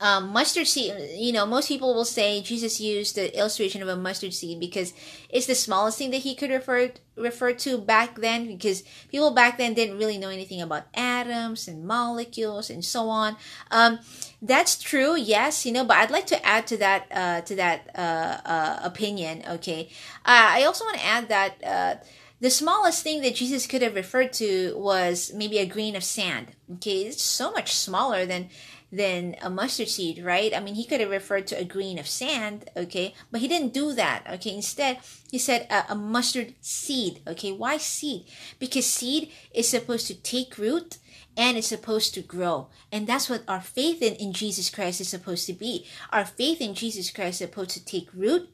[0.00, 3.96] um, mustard seed, you know, most people will say Jesus used the illustration of a
[3.96, 4.92] mustard seed because
[5.28, 9.58] it's the smallest thing that he could refer refer to back then because people back
[9.58, 13.36] then didn't really know anything about atoms and molecules and so on.
[13.72, 13.98] Um,
[14.40, 17.90] that's true, yes, you know, but I'd like to add to that uh, to that
[17.96, 19.42] uh, uh, opinion.
[19.48, 19.88] Okay,
[20.24, 21.94] uh, I also want to add that uh,
[22.40, 26.52] the smallest thing that Jesus could have referred to was maybe a grain of sand.
[26.74, 28.48] Okay, it's so much smaller than
[28.90, 30.54] than a mustard seed, right?
[30.54, 33.74] I mean, he could have referred to a grain of sand, okay, but he didn't
[33.74, 34.54] do that, okay.
[34.54, 34.98] Instead,
[35.30, 37.52] he said a, a mustard seed, okay.
[37.52, 38.26] Why seed?
[38.58, 40.98] Because seed is supposed to take root
[41.36, 42.68] and it's supposed to grow.
[42.90, 45.86] And that's what our faith in, in Jesus Christ is supposed to be.
[46.10, 48.50] Our faith in Jesus Christ is supposed to take root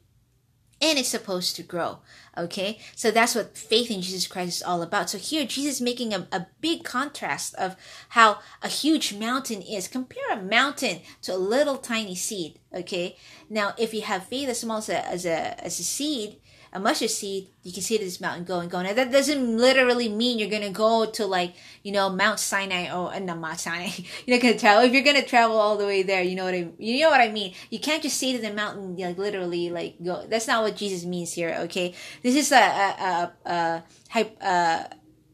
[0.81, 1.99] and it's supposed to grow.
[2.37, 5.09] Okay, so that's what faith in Jesus Christ is all about.
[5.09, 7.77] So here, Jesus making a, a big contrast of
[8.09, 9.87] how a huge mountain is.
[9.87, 12.59] Compare a mountain to a little tiny seed.
[12.73, 13.15] Okay,
[13.49, 16.41] now if you have faith as small as a as a, as a seed,
[16.75, 18.69] a mustard seed, you can see this mountain go and.
[18.69, 23.13] Now that doesn't literally mean you're gonna go to like you know Mount Sinai or
[23.13, 23.91] uh, not Mount Sinai.
[24.25, 26.21] You're not gonna travel if you're gonna travel all the way there.
[26.21, 27.53] You know what I you know what I mean.
[27.69, 30.25] You can't just say to the mountain like literally like go.
[30.27, 31.55] That's not what Jesus means here.
[31.61, 33.83] Okay, this is a a a,
[34.13, 34.89] a, a,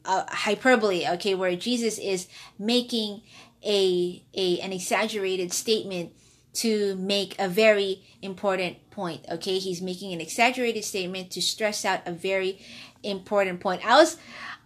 [0.05, 1.07] a hyperbole.
[1.15, 2.27] Okay, where Jesus is
[2.59, 3.23] making
[3.65, 6.13] a a an exaggerated statement
[6.53, 9.25] to make a very important point.
[9.31, 12.59] Okay, he's making an exaggerated statement to stress out a very
[13.03, 13.85] important point.
[13.85, 14.17] I was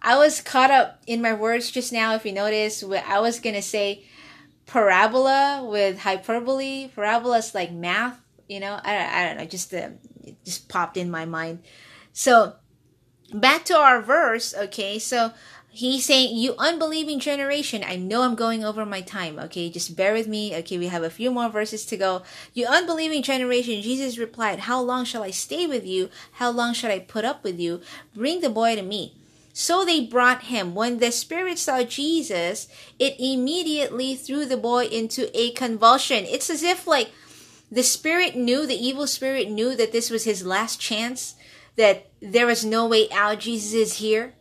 [0.02, 2.14] I was caught up in my words just now.
[2.14, 4.04] If you notice, I was gonna say
[4.66, 6.88] parabola with hyperbole.
[6.94, 8.20] Parabola is like math.
[8.48, 9.44] You know, I, I don't know.
[9.46, 9.90] Just uh,
[10.24, 11.60] it just popped in my mind.
[12.12, 12.54] So
[13.32, 14.54] back to our verse.
[14.54, 15.32] Okay, so
[15.76, 17.84] he's saying, You unbelieving generation.
[17.86, 19.38] I know I'm going over my time.
[19.38, 20.54] Okay, just bear with me.
[20.56, 22.22] Okay, we have a few more verses to go.
[22.54, 26.08] You unbelieving generation, Jesus replied, How long shall I stay with you?
[26.32, 27.80] How long shall I put up with you?
[28.14, 29.14] Bring the boy to me.
[29.52, 30.74] So they brought him.
[30.74, 32.68] When the spirit saw Jesus,
[32.98, 36.24] it immediately threw the boy into a convulsion.
[36.26, 37.10] It's as if like
[37.70, 41.34] the spirit knew, the evil spirit knew that this was his last chance,
[41.76, 43.40] that there was no way out.
[43.40, 44.34] Jesus is here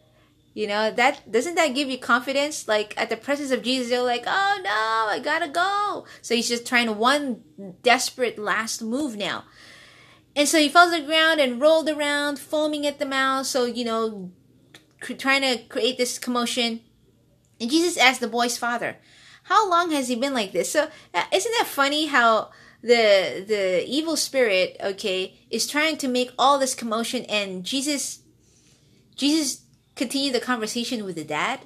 [0.56, 2.66] You know, that doesn't that give you confidence?
[2.66, 6.06] Like at the presence of Jesus, you're like, oh no, I gotta go.
[6.22, 7.42] So he's just trying one
[7.84, 9.44] desperate last move now.
[10.34, 13.46] And so he falls to the ground and rolled around, foaming at the mouth.
[13.48, 14.32] So, you know,
[15.02, 16.80] trying to create this commotion.
[17.60, 18.96] And Jesus asked the boy's father,
[19.44, 20.72] How long has he been like this?
[20.72, 22.52] So, uh, isn't that funny how
[22.82, 28.20] the the evil spirit, okay, is trying to make all this commotion and Jesus
[29.18, 29.65] Jesus
[29.96, 31.62] continue the conversation with the dad.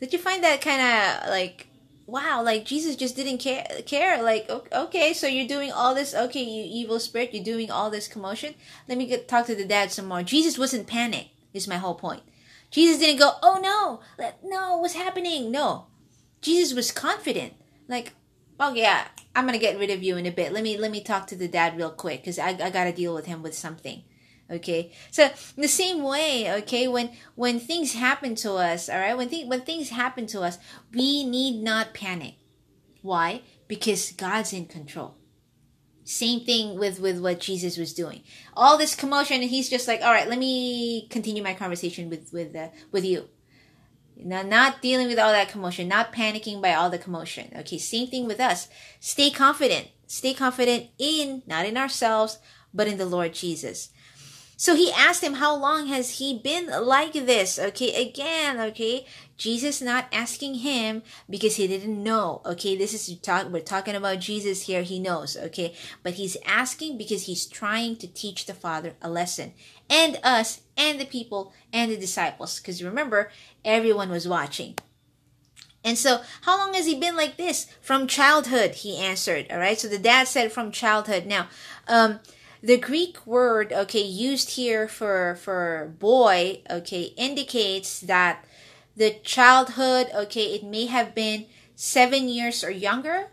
[0.00, 1.68] Did you find that kind of like
[2.06, 6.42] wow, like Jesus just didn't care care like okay, so you're doing all this okay,
[6.42, 8.54] you evil spirit, you're doing all this commotion.
[8.88, 10.22] Let me get, talk to the dad some more.
[10.22, 11.30] Jesus wasn't panicked.
[11.52, 12.22] Is my whole point.
[12.70, 15.86] Jesus didn't go, "Oh no, let, no, what's happening?" No.
[16.42, 17.54] Jesus was confident.
[17.88, 18.12] Like,
[18.60, 20.52] "Oh yeah, I'm going to get rid of you in a bit.
[20.52, 22.92] Let me let me talk to the dad real quick cuz I I got to
[22.92, 24.02] deal with him with something."
[24.50, 29.28] Okay so the same way okay when when things happen to us all right when,
[29.28, 30.58] th- when things happen to us
[30.92, 32.34] we need not panic
[33.02, 35.16] why because god's in control
[36.04, 38.22] same thing with with what jesus was doing
[38.54, 42.32] all this commotion and he's just like all right let me continue my conversation with
[42.32, 43.28] with uh, with you
[44.18, 47.52] now, not dealing with all that commotion, not panicking by all the commotion.
[47.54, 48.68] Okay, same thing with us.
[48.98, 49.88] Stay confident.
[50.06, 52.38] Stay confident in, not in ourselves,
[52.72, 53.90] but in the Lord Jesus.
[54.58, 57.58] So he asked him, How long has he been like this?
[57.58, 59.06] Okay, again, okay.
[59.36, 62.40] Jesus not asking him because he didn't know.
[62.46, 65.74] Okay, this is talk we're talking about Jesus here, he knows, okay.
[66.02, 69.52] But he's asking because he's trying to teach the Father a lesson.
[69.90, 72.58] And us and the people and the disciples.
[72.58, 73.30] Because remember,
[73.62, 74.76] everyone was watching.
[75.84, 77.66] And so, how long has he been like this?
[77.80, 79.46] From childhood, he answered.
[79.50, 79.78] All right.
[79.78, 81.26] So the dad said from childhood.
[81.26, 81.46] Now,
[81.86, 82.18] um,
[82.62, 88.44] the Greek word, okay, used here for, for boy, okay, indicates that
[88.96, 93.28] the childhood, okay, it may have been seven years or younger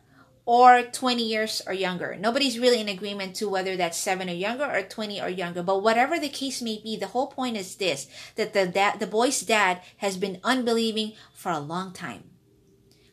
[0.46, 2.18] or 20 years or younger.
[2.20, 5.64] Nobody's really in agreement to whether that's seven or younger or 20 or younger.
[5.64, 9.08] But whatever the case may be, the whole point is this, that the dad, the
[9.08, 12.24] boy's dad has been unbelieving for a long time.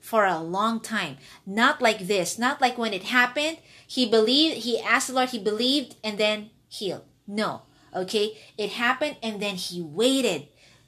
[0.01, 1.19] For a long time.
[1.47, 2.37] Not like this.
[2.37, 3.59] Not like when it happened
[3.91, 7.03] he believed, he asked the Lord, he believed and then healed.
[7.27, 7.63] No.
[7.93, 8.39] Okay.
[8.57, 10.47] It happened and then he waited.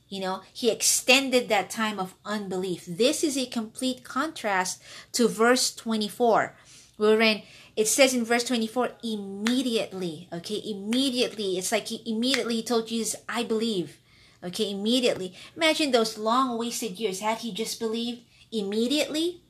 [0.09, 2.85] You know, he extended that time of unbelief.
[2.87, 4.81] This is a complete contrast
[5.15, 6.55] to verse 24,
[6.97, 7.43] wherein
[7.75, 11.59] it says in verse 24, immediately, okay, immediately.
[11.59, 13.99] It's like he immediately told Jesus, I believe.
[14.45, 15.35] Okay, immediately.
[15.57, 17.19] Imagine those long wasted years.
[17.19, 18.21] Had he just believed
[18.53, 19.43] immediately,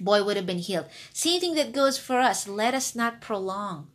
[0.00, 0.86] boy would have been healed.
[1.12, 2.48] Same thing that goes for us.
[2.48, 3.88] Let us not prolong,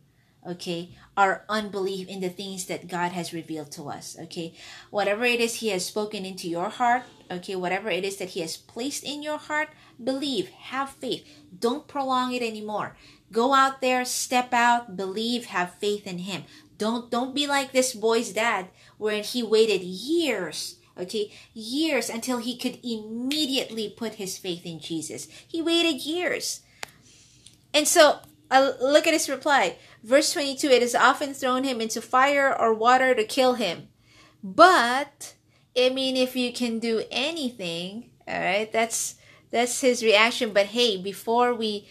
[0.46, 4.54] okay, our unbelief in the things that God has revealed to us, okay?
[4.90, 8.40] Whatever it is He has spoken into your heart, okay, whatever it is that He
[8.40, 9.68] has placed in your heart,
[10.02, 11.26] believe, have faith.
[11.58, 12.96] Don't prolong it anymore.
[13.30, 16.44] Go out there, step out, believe, have faith in Him.
[16.78, 18.66] Don't don't be like this boy's dad,
[18.98, 25.28] where he waited years okay, years until he could immediately put his faith in Jesus.
[25.46, 26.60] He waited years.
[27.74, 28.20] And so,
[28.50, 29.76] uh, look at his reply.
[30.02, 33.88] Verse 22 It has often thrown him into fire or water to kill him.
[34.42, 35.34] But,
[35.76, 39.16] I mean, if you can do anything, all right, that's
[39.50, 40.52] that's his reaction.
[40.52, 41.88] But hey, before we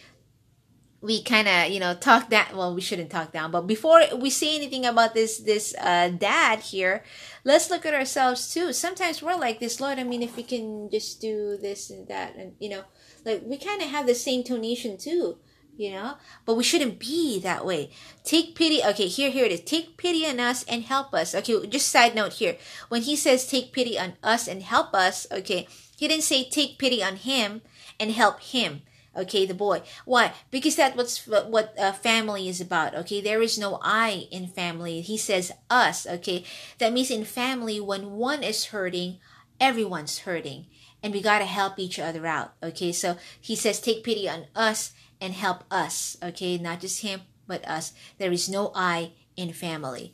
[1.02, 4.30] we kind of you know talk that well we shouldn't talk down but before we
[4.30, 7.04] say anything about this this uh, dad here
[7.44, 8.72] let's look at ourselves too.
[8.72, 12.36] Sometimes we're like this lord i mean if we can just do this and that
[12.36, 12.84] and you know
[13.26, 15.38] like we kind of have the same tonation too
[15.78, 16.16] you know?
[16.46, 17.92] But we shouldn't be that way.
[18.24, 19.62] Take pity okay here here it is.
[19.62, 21.34] Take pity on us and help us.
[21.34, 22.58] Okay just side note here.
[22.90, 26.78] When he says take pity on us and help us okay he didn't say take
[26.78, 27.62] pity on him
[28.00, 28.82] and help him
[29.16, 29.82] okay the boy.
[30.06, 30.34] Why?
[30.50, 33.22] Because that's what's what uh, family is about okay?
[33.22, 35.02] There is no i in family.
[35.02, 36.44] He says us okay?
[36.80, 39.20] That means in family when one is hurting
[39.60, 40.68] everyone's hurting.
[41.04, 42.92] And we got to help each other out okay?
[42.92, 46.58] So he says take pity on us and help us okay?
[46.58, 47.94] Not just him but us.
[48.18, 50.14] There is no i in family.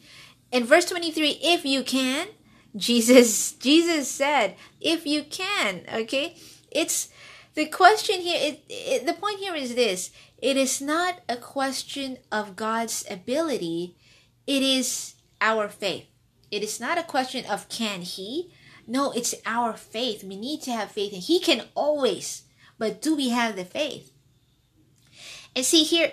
[0.52, 2.28] In verse 23 if you can
[2.76, 6.36] jesus jesus said if you can okay?
[6.72, 7.10] It's
[7.58, 12.20] the question here, it, it, the point here is this it is not a question
[12.32, 13.96] of God's ability,
[14.46, 16.06] it is our faith.
[16.52, 18.54] It is not a question of can He.
[18.86, 20.24] No, it's our faith.
[20.24, 22.44] We need to have faith, and He can always.
[22.78, 24.14] But do we have the faith?
[25.56, 26.12] And see here,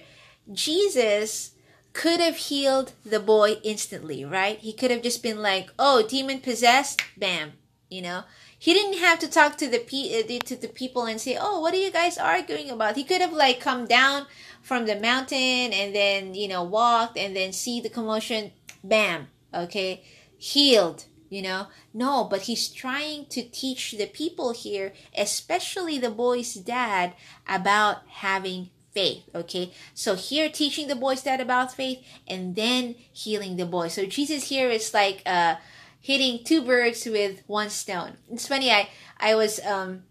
[0.50, 1.50] Jesus
[1.92, 4.58] could have healed the boy instantly, right?
[4.58, 7.52] He could have just been like, oh, demon possessed, bam,
[7.90, 8.24] you know
[8.64, 11.60] he didn't have to talk to the pe- uh, to the people and say oh
[11.60, 12.96] what are you guys arguing about?
[12.96, 14.26] He could have like come down
[14.62, 18.52] from the mountain and then you know walked and then see the commotion
[18.82, 20.02] bam okay
[20.38, 21.66] healed you know?
[21.92, 27.12] No but he's trying to teach the people here especially the boy's dad
[27.46, 29.74] about having faith okay?
[29.92, 33.88] So here teaching the boy's dad about faith and then healing the boy.
[33.88, 35.56] So jesus here is like uh
[36.04, 38.86] hitting two birds with one stone it's funny i
[39.18, 40.02] i was um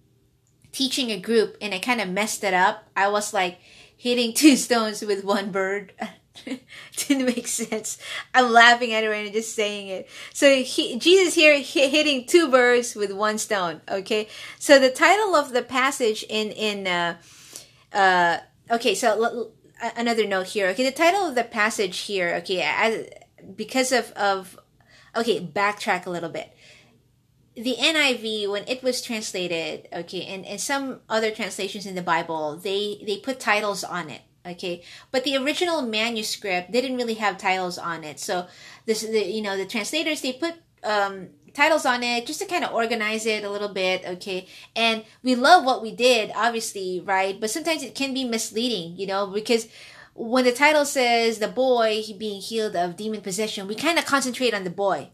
[0.72, 3.60] teaching a group and i kind of messed it up i was like
[3.96, 5.94] hitting two stones with one bird
[6.96, 7.98] didn't make sense.
[8.34, 10.10] I'm laughing at it now, just saying it.
[10.34, 13.82] So he, Jesus here hitting two birds with one stone.
[13.88, 14.28] Okay.
[14.58, 17.18] So the title of the passage in in uh,
[17.94, 18.38] uh,
[18.72, 18.96] okay.
[18.96, 19.52] So l- l-
[19.96, 20.70] another note here.
[20.70, 22.36] Okay, the title of the passage here.
[22.38, 23.06] Okay, as,
[23.56, 24.60] because of of
[25.16, 26.56] okay, backtrack a little bit.
[27.56, 32.58] The NIV, when it was translated, okay, and, and some other translations in the Bible,
[32.58, 34.84] they they put titles on it okay?
[35.12, 38.20] But the original manuscript didn't really have titles on it.
[38.20, 38.48] So
[38.86, 42.64] this the you know the translators they put um titles on it just to kind
[42.64, 44.48] of organize it a little bit okay?
[44.76, 47.40] And we love what we did obviously right?
[47.40, 49.68] But sometimes it can be misleading you know because
[50.14, 54.54] when the title says the boy being healed of demon possession we kind of concentrate
[54.54, 55.10] on the boy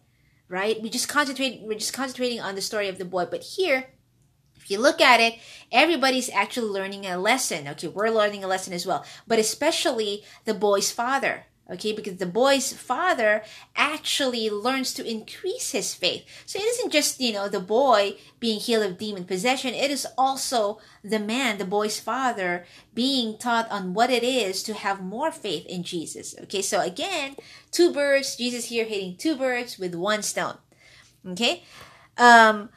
[0.47, 3.87] right we just concentrate we're just concentrating on the story of the boy but here
[4.69, 5.39] if you look at it,
[5.71, 7.67] everybody's actually learning a lesson.
[7.69, 11.45] Okay, we're learning a lesson as well, but especially the boy's father.
[11.71, 13.43] Okay, because the boy's father
[13.75, 16.25] actually learns to increase his faith.
[16.47, 20.07] So it isn't just, you know, the boy being healed of demon possession, it is
[20.17, 22.65] also the man, the boy's father,
[22.95, 26.35] being taught on what it is to have more faith in Jesus.
[26.43, 27.35] Okay, so again,
[27.71, 30.57] two birds, Jesus here hitting two birds with one stone.
[31.23, 31.63] Okay,
[32.17, 32.69] um,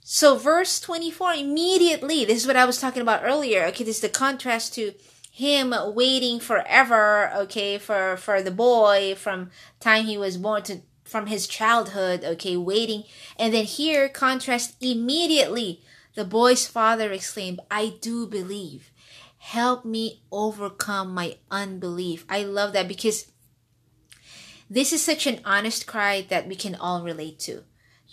[0.00, 3.66] so verse 24 immediately, this is what I was talking about earlier.
[3.66, 4.94] Okay, this is the contrast to
[5.34, 11.26] him waiting forever, okay, for for the boy from time he was born to from
[11.26, 13.04] his childhood, okay, waiting.
[13.38, 15.82] And then here contrast immediately.
[16.14, 18.90] The boy's father exclaimed, "I do believe.
[19.38, 23.32] Help me overcome my unbelief." I love that because
[24.68, 27.64] this is such an honest cry that we can all relate to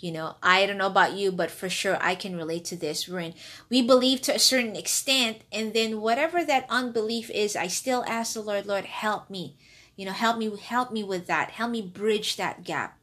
[0.02, 3.08] you know, I don't know about you, but for sure I can relate to this.
[3.08, 3.34] When
[3.68, 8.34] we believe to a certain extent, and then whatever that unbelief is, I still ask
[8.34, 9.56] the Lord, Lord, help me.
[9.96, 11.50] You know, help me, help me with that.
[11.52, 12.98] Help me bridge that gap.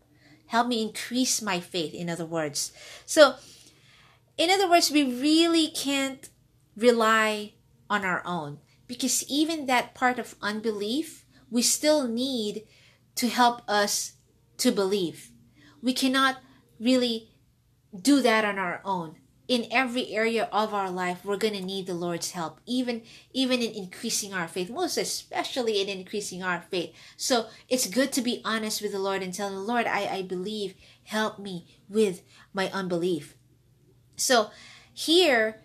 [0.48, 2.72] Help me increase my faith, in other words.
[3.06, 3.36] So,
[4.38, 6.30] in other words, we really can't
[6.76, 7.54] rely
[7.90, 12.64] on our own because even that part of unbelief, we still need
[13.16, 14.14] to help us
[14.58, 15.32] to believe.
[15.82, 16.38] We cannot
[16.80, 17.30] really
[18.00, 19.18] do that on our own.
[19.48, 23.62] In every area of our life we're going to need the lord's help even even
[23.62, 26.94] in increasing our faith most especially in increasing our faith.
[27.16, 30.22] So it's good to be honest with the lord and tell the lord i i
[30.22, 30.74] believe
[31.04, 32.24] help me with
[32.54, 33.36] my unbelief.
[34.18, 34.50] So
[34.94, 35.62] here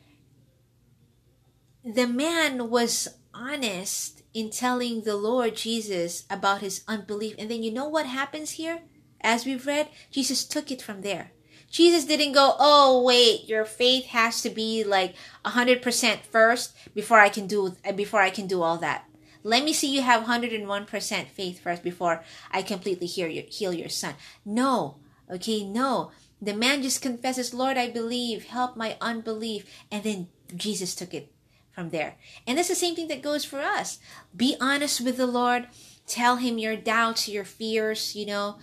[1.85, 7.35] the man was honest in telling the lord jesus about his unbelief.
[7.37, 8.83] And then you know what happens here
[9.23, 11.33] as we've read, Jesus took it from there.
[11.70, 15.14] Jesus didn't go, "Oh, wait, your faith has to be like
[15.45, 19.09] 100% first before I can do before I can do all that.
[19.43, 23.89] Let me see you have 101% faith first before I completely heal your, heal your
[23.89, 24.14] son."
[24.45, 24.99] No.
[25.31, 26.11] Okay, no.
[26.43, 28.45] The man just confesses, "Lord, I believe.
[28.45, 31.33] Help my unbelief." And then Jesus took it
[31.73, 32.18] from there.
[32.47, 33.99] And that's the same thing that goes for us.
[34.37, 35.68] Be honest with the Lord.
[36.07, 38.59] Tell him your doubts, your fears, you know,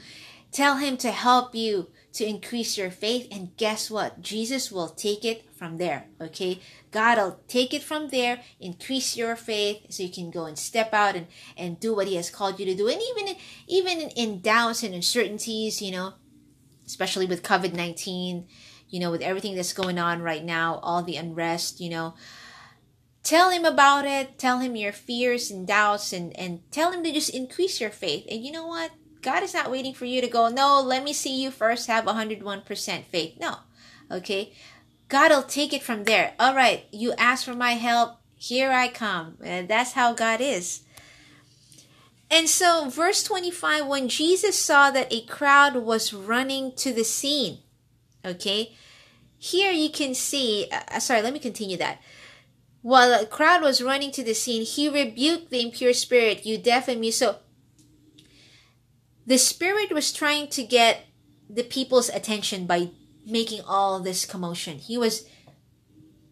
[0.51, 3.27] Tell him to help you to increase your faith.
[3.31, 4.21] And guess what?
[4.21, 6.07] Jesus will take it from there.
[6.19, 6.59] Okay?
[6.91, 10.93] God will take it from there, increase your faith so you can go and step
[10.93, 12.87] out and, and do what he has called you to do.
[12.87, 13.35] And even,
[13.67, 16.13] even in, doubts and uncertainties, you know,
[16.85, 18.47] especially with COVID 19,
[18.89, 22.15] you know, with everything that's going on right now, all the unrest, you know,
[23.21, 27.11] tell him about it tell him your fears and doubts and and tell him to
[27.11, 28.91] just increase your faith and you know what
[29.21, 32.05] God is not waiting for you to go, no, let me see you first have
[32.05, 33.37] 101% faith.
[33.39, 33.57] No.
[34.11, 34.53] Okay?
[35.09, 36.33] God will take it from there.
[36.39, 38.17] All right, you ask for my help.
[38.35, 39.37] Here I come.
[39.43, 40.83] And that's how God is.
[42.31, 47.57] And so, verse 25, when Jesus saw that a crowd was running to the scene,
[48.23, 48.75] okay,
[49.39, 52.01] here you can see, uh, sorry, let me continue that.
[52.81, 56.87] While the crowd was running to the scene, he rebuked the impure spirit, you deaf
[56.87, 57.15] and mute.
[57.15, 57.37] So,
[59.29, 61.05] the Spirit was trying to get
[61.47, 62.89] the people's attention by
[63.23, 64.79] making all this commotion.
[64.79, 65.29] He was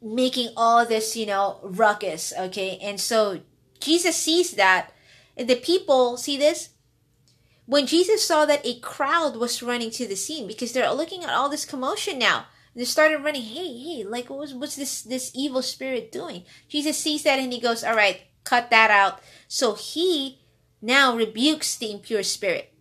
[0.01, 2.79] making all this, you know, ruckus, okay?
[2.81, 3.41] And so
[3.79, 4.93] Jesus sees that.
[5.37, 6.69] And the people see this.
[7.67, 11.29] When Jesus saw that a crowd was running to the scene because they're looking at
[11.29, 12.47] all this commotion now.
[12.75, 16.45] They started running, hey, hey, like what was what's this this evil spirit doing?
[16.67, 19.19] Jesus sees that and he goes, All right, cut that out.
[19.47, 20.39] So he
[20.81, 22.73] now rebukes the impure spirit.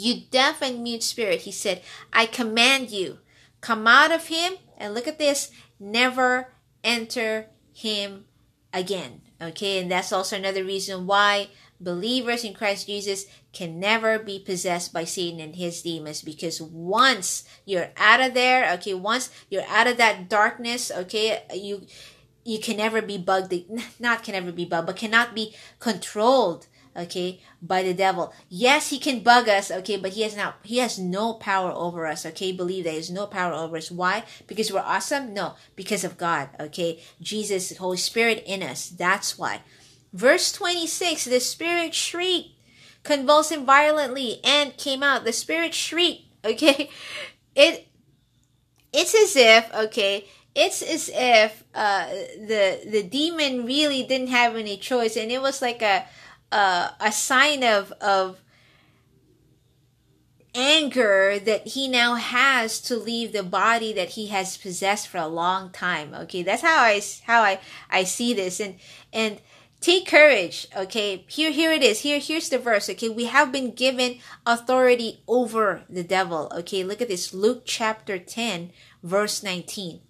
[0.00, 1.82] You deaf and mute spirit, he said,
[2.12, 3.18] I command you,
[3.60, 8.24] come out of him, and look at this, never enter him
[8.72, 9.22] again.
[9.42, 11.48] Okay, and that's also another reason why
[11.80, 17.44] believers in Christ Jesus can never be possessed by Satan and his demons because once
[17.64, 21.86] you're out of there, okay, once you're out of that darkness, okay, you
[22.44, 23.52] you can never be bugged
[24.00, 28.32] not can never be bugged but cannot be controlled okay by the devil.
[28.48, 32.06] Yes he can bug us okay but he has not he has no power over
[32.06, 32.52] us okay?
[32.52, 33.90] Believe there is no power over us.
[33.90, 34.24] Why?
[34.46, 35.34] Because we're awesome?
[35.34, 37.00] No because of god okay?
[37.20, 38.88] Jesus holy spirit in us.
[38.88, 39.62] That's why.
[40.12, 42.50] Verse 26 the spirit shrieked
[43.02, 45.24] convulsing violently and came out.
[45.24, 46.90] The spirit shrieked okay?
[47.54, 47.86] It
[48.92, 54.76] it's as if okay it's as if uh the the demon really didn't have any
[54.76, 56.04] choice and it was like a
[56.52, 58.40] uh, a sign of of
[60.54, 65.28] anger that he now has to leave the body that he has possessed for a
[65.28, 66.42] long time okay?
[66.42, 68.60] That's how i how i i see this.
[68.60, 68.76] And
[69.12, 69.40] and
[69.80, 71.24] take courage okay?
[71.28, 72.00] Here here it is.
[72.00, 73.08] Here here's the verse okay?
[73.08, 76.82] We have been given authority over the devil okay?
[76.82, 77.32] Look at this.
[77.32, 78.72] Luke chapter 10
[79.02, 80.00] verse 19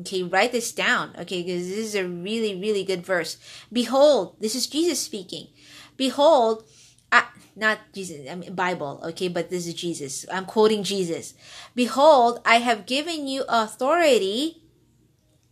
[0.00, 3.36] Okay, write this down, okay, because this is a really, really good verse.
[3.72, 5.48] Behold, this is Jesus speaking.
[5.96, 6.64] Behold,
[7.12, 7.24] I,
[7.54, 10.26] not Jesus, I mean Bible, okay, but this is Jesus.
[10.30, 11.34] I'm quoting Jesus.
[11.74, 14.62] Behold, I have given you authority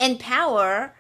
[0.01, 0.97] and power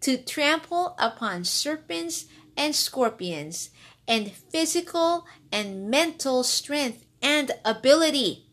[0.00, 2.26] to trample upon serpents
[2.56, 3.70] and scorpions
[4.06, 8.46] and physical and mental strength and ability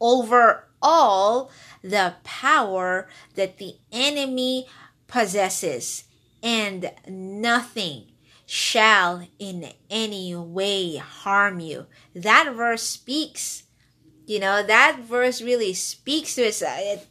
[0.00, 1.50] over all
[1.82, 4.66] the power that the enemy
[5.06, 6.04] possesses
[6.42, 8.12] and nothing
[8.50, 11.84] shall in any way harm you.
[12.14, 13.64] That verse speaks,
[14.26, 16.62] you know, that verse really speaks to us.
[16.62, 17.08] Uh, it,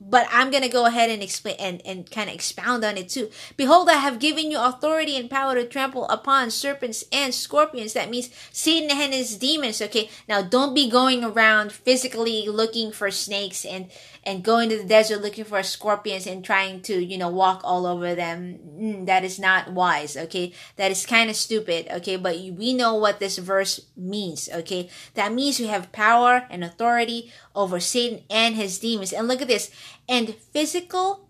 [0.00, 3.10] but I'm going to go ahead and explain and, and kind of expound on it
[3.10, 3.30] too.
[3.56, 7.92] Behold, I have given you authority and power to trample upon serpents and scorpions.
[7.92, 9.82] That means Satan and his demons.
[9.82, 10.08] Okay.
[10.28, 13.90] Now don't be going around physically looking for snakes and
[14.24, 17.86] and going to the desert looking for scorpions and trying to, you know, walk all
[17.86, 18.58] over them.
[18.78, 20.52] Mm, that is not wise, okay?
[20.76, 22.16] That is kind of stupid, okay?
[22.16, 24.90] But we know what this verse means, okay?
[25.14, 29.12] That means you have power and authority over Satan and his demons.
[29.12, 29.70] And look at this.
[30.08, 31.28] And physical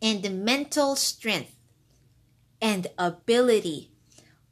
[0.00, 1.56] and mental strength
[2.60, 3.90] and ability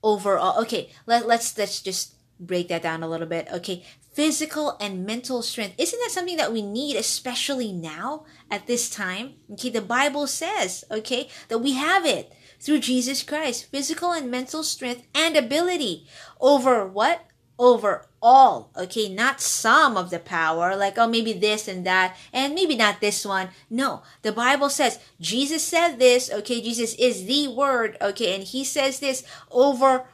[0.02, 0.60] overall.
[0.62, 3.48] Okay, let, let's let's just break that down a little bit.
[3.52, 5.74] Okay, physical and mental strength.
[5.78, 9.34] Isn't that something that we need, especially now at this time?
[9.52, 14.62] Okay, the Bible says, okay, that we have it through Jesus Christ physical and mental
[14.62, 16.06] strength and ability
[16.40, 17.26] over what?
[17.58, 22.54] Over all, okay, not some of the power, like, oh, maybe this and that, and
[22.54, 23.48] maybe not this one.
[23.68, 28.64] No, the Bible says, Jesus said this, okay, Jesus is the Word, okay, and He
[28.64, 30.06] says this over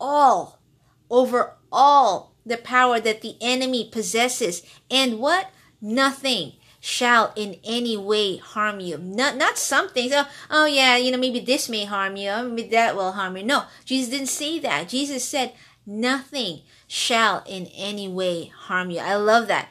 [0.00, 0.60] all,
[1.08, 4.62] over all the power that the enemy possesses.
[4.90, 5.50] And what?
[5.80, 8.98] Nothing shall in any way harm you.
[8.98, 10.12] Not not some things.
[10.14, 13.42] Oh, oh yeah, you know, maybe this may harm you, maybe that will harm you.
[13.42, 14.88] No, Jesus didn't say that.
[14.88, 15.54] Jesus said,
[15.86, 16.60] nothing
[16.94, 19.00] shall in any way harm you.
[19.00, 19.68] I love that.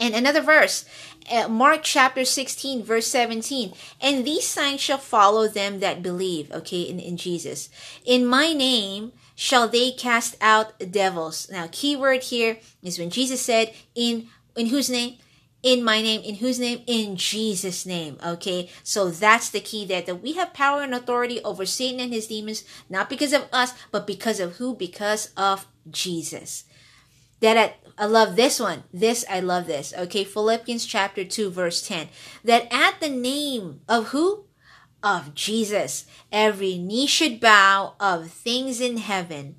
[0.00, 0.86] And another verse,
[1.30, 3.74] uh, Mark chapter 16, verse 17.
[4.00, 7.68] And these signs shall follow them that believe, okay, in, in Jesus.
[8.06, 11.50] In my name shall they cast out devils.
[11.50, 15.18] Now, key word here is when Jesus said, in, in whose name?
[15.62, 16.22] In my name.
[16.22, 16.80] In whose name?
[16.86, 18.16] In Jesus' name.
[18.24, 18.70] Okay.
[18.82, 22.26] So that's the key there that we have power and authority over Satan and his
[22.26, 24.74] demons, not because of us, but because of who?
[24.74, 26.64] Because of Jesus.
[27.40, 28.84] That at, I love this one.
[28.92, 29.92] This, I love this.
[29.96, 30.24] Okay.
[30.24, 32.08] Philippians chapter 2, verse 10.
[32.44, 34.46] That at the name of who?
[35.02, 36.06] of Jesus.
[36.30, 39.56] Every knee should bow of things in heaven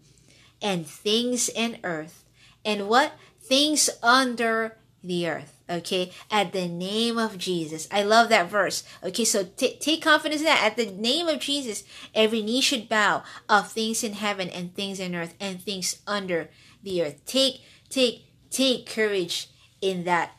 [0.61, 2.23] and things in earth
[2.63, 3.13] and what?
[3.41, 5.59] Things under the earth.
[5.69, 7.87] Okay, at the name of Jesus.
[7.91, 8.83] I love that verse.
[9.03, 10.63] Okay, so t- take confidence in that.
[10.63, 11.83] At the name of Jesus,
[12.13, 16.49] every knee should bow of things in heaven and things in earth and things under
[16.83, 17.25] the earth.
[17.25, 19.49] Take, take, take courage
[19.81, 20.31] in that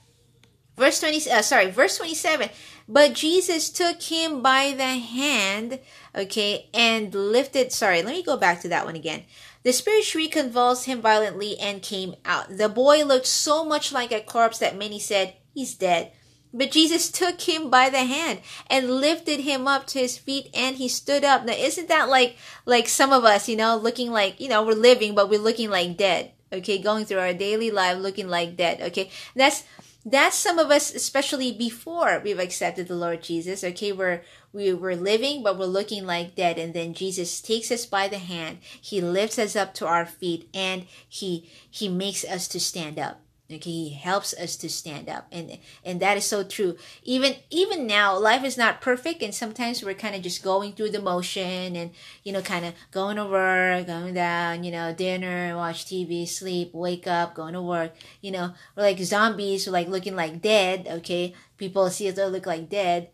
[0.76, 2.48] verse 20 uh, sorry verse 27
[2.88, 5.78] but jesus took him by the hand
[6.16, 9.22] okay and lifted sorry let me go back to that one again
[9.64, 12.56] the spirit shriek convulsed him violently and came out.
[12.56, 16.12] The boy looked so much like a corpse that many said he's dead.
[16.52, 20.76] But jesus took him by the hand and lifted him up to his feet and
[20.76, 21.44] he stood up.
[21.44, 24.74] Now isn't that like like some of us you know looking like you know we're
[24.74, 26.78] living but we're looking like dead okay?
[26.78, 29.10] Going through our daily life looking like dead okay?
[29.34, 29.64] That's
[30.04, 34.94] that's some of us especially before we've accepted the lord jesus okay we're we were
[34.94, 39.00] living but we're looking like dead and then jesus takes us by the hand he
[39.00, 43.70] lifts us up to our feet and he he makes us to stand up okay
[43.70, 46.76] he helps us to stand up and and that is so true.
[47.02, 50.90] Even even now life is not perfect and sometimes we're kind of just going through
[50.90, 51.90] the motion and
[52.22, 56.72] you know kind of going to work going down you know dinner watch tv sleep
[56.72, 57.92] wake up going to work
[58.22, 58.54] you know.
[58.76, 61.34] We're like zombies we're like looking like dead okay?
[61.58, 63.10] People see us look like dead.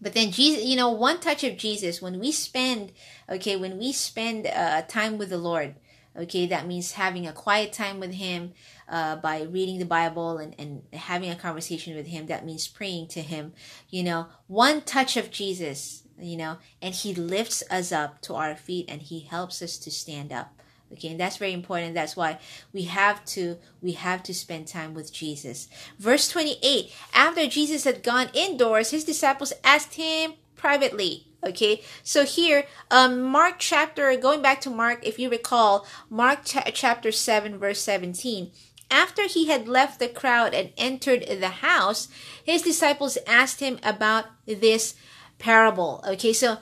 [0.00, 2.92] But then jesus you know one touch of jesus when we spend
[3.28, 5.74] okay when we spend uh, time with the lord
[6.16, 8.52] okay that means having a quiet time with him
[8.88, 13.06] uh, by reading the bible and, and having a conversation with him that means praying
[13.08, 13.52] to him
[13.88, 14.26] you know.
[14.46, 19.02] One touch of jesus you know and he lifts us up to our feet and
[19.02, 20.54] he helps us to stand up.
[20.92, 21.94] Okay and that's very important.
[21.94, 22.38] That's why
[22.72, 25.68] we have to we have to spend time with jesus.
[25.98, 31.82] Verse 28 after jesus had gone indoors his disciples asked him privately okay?
[32.02, 37.12] So here um mark chapter going back to mark if you recall mark ch- chapter
[37.12, 38.50] 7 verse 17
[38.90, 42.08] after he had left the crowd and entered the house
[42.42, 44.94] his disciples asked him about this
[45.38, 46.02] parable.
[46.06, 46.58] Okay so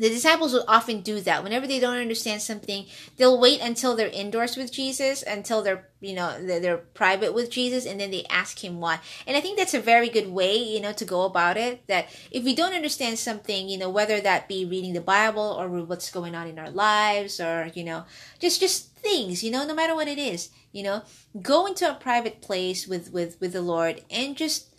[0.00, 1.44] the disciples will often do that.
[1.44, 2.86] Whenever they don't understand something
[3.16, 7.50] they'll wait until they're indoors with jesus until they're you know they're, they're, private with
[7.50, 8.98] jesus and then they ask him why.
[9.26, 12.08] And i think that's a very good way you know to go about it that
[12.30, 16.10] if we don't understand something you know whether that be reading the bible or what's
[16.10, 18.04] going on in our lives or you know
[18.38, 21.02] just just things you know no matter what it is you know
[21.40, 24.69] go into a private place with with with the lord and just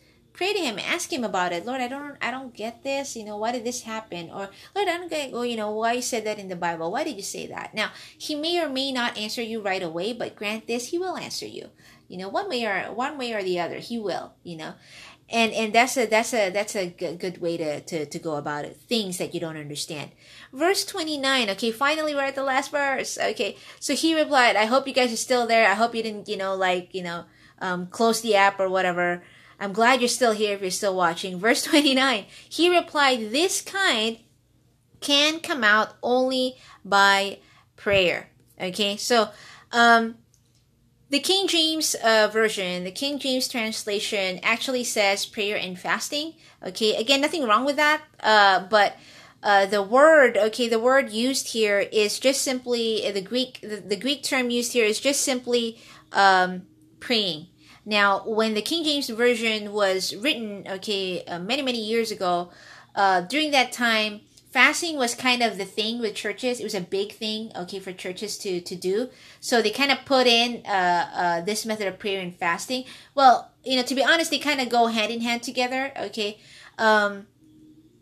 [0.41, 1.67] pray to him ask him about it.
[1.67, 3.15] Lord i don't i don't get this.
[3.15, 4.31] You know why did this happen?
[4.31, 6.91] Or lord i don't get oh you know why you said that in the bible?
[6.91, 7.75] Why did you say that?
[7.75, 11.15] Now he may or may not answer you right away but grant this he will
[11.15, 11.69] answer you.
[12.07, 14.73] You know one way or one way or the other he will you know.
[15.29, 18.35] And and that's a that's a that's a good, good way to, to to go
[18.35, 18.77] about it.
[18.89, 20.09] Things that you don't understand.
[20.51, 23.57] Verse 29 okay finally we're at the last verse okay.
[23.79, 25.69] So he replied i hope you guys are still there.
[25.69, 27.25] I hope you didn't you know like you know
[27.61, 29.21] um, close the app or whatever
[29.61, 31.39] I'm glad you're still here if you're still watching.
[31.39, 34.17] Verse 29 He replied, This kind
[34.99, 37.37] can come out only by
[37.75, 38.29] prayer.
[38.59, 39.29] Okay, so
[39.71, 40.15] um,
[41.09, 46.33] the King James uh, version, the King James translation actually says prayer and fasting.
[46.65, 48.97] Okay, again, nothing wrong with that, uh, but
[49.43, 53.59] uh, the word, okay, the word used here is just simply the Greek.
[53.61, 55.79] The, the Greek term used here is just simply
[56.11, 56.63] um,
[56.99, 57.47] praying.
[57.85, 62.51] Now, when the King James Version was written, okay, uh, many, many years ago,
[62.95, 64.21] uh, during that time,
[64.51, 66.59] fasting was kind of the thing with churches.
[66.59, 69.09] It was a big thing, okay, for churches to, to do.
[69.39, 72.83] So they kind of put in uh, uh, this method of prayer and fasting.
[73.15, 76.37] Well, you know, to be honest, they kind of go hand in hand together, okay.
[76.77, 77.27] Um,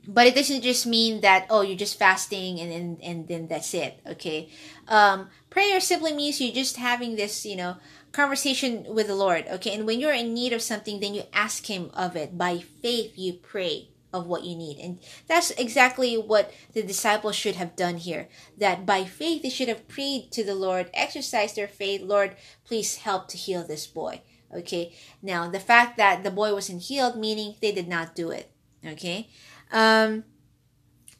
[0.10, 3.74] but it doesn't just mean that oh you're just fasting and and, and then that's
[3.74, 4.50] it okay
[4.88, 7.76] um, prayer simply means you're just having this you know
[8.12, 9.74] conversation with the Lord, okay?
[9.74, 12.38] And when you're in need of something, then you ask Him of it.
[12.38, 14.80] By faith, you pray of what you need.
[14.80, 18.28] And that's exactly what the disciples should have done here.
[18.58, 22.02] That by faith, they should have prayed to the Lord, exercised their faith.
[22.02, 22.36] Lord,
[22.66, 24.22] please help to heal this boy.
[24.54, 24.94] Okay.
[25.22, 28.52] Now, the fact that the boy wasn't healed, meaning they did not do it.
[28.86, 29.30] Okay.
[29.72, 30.24] Um,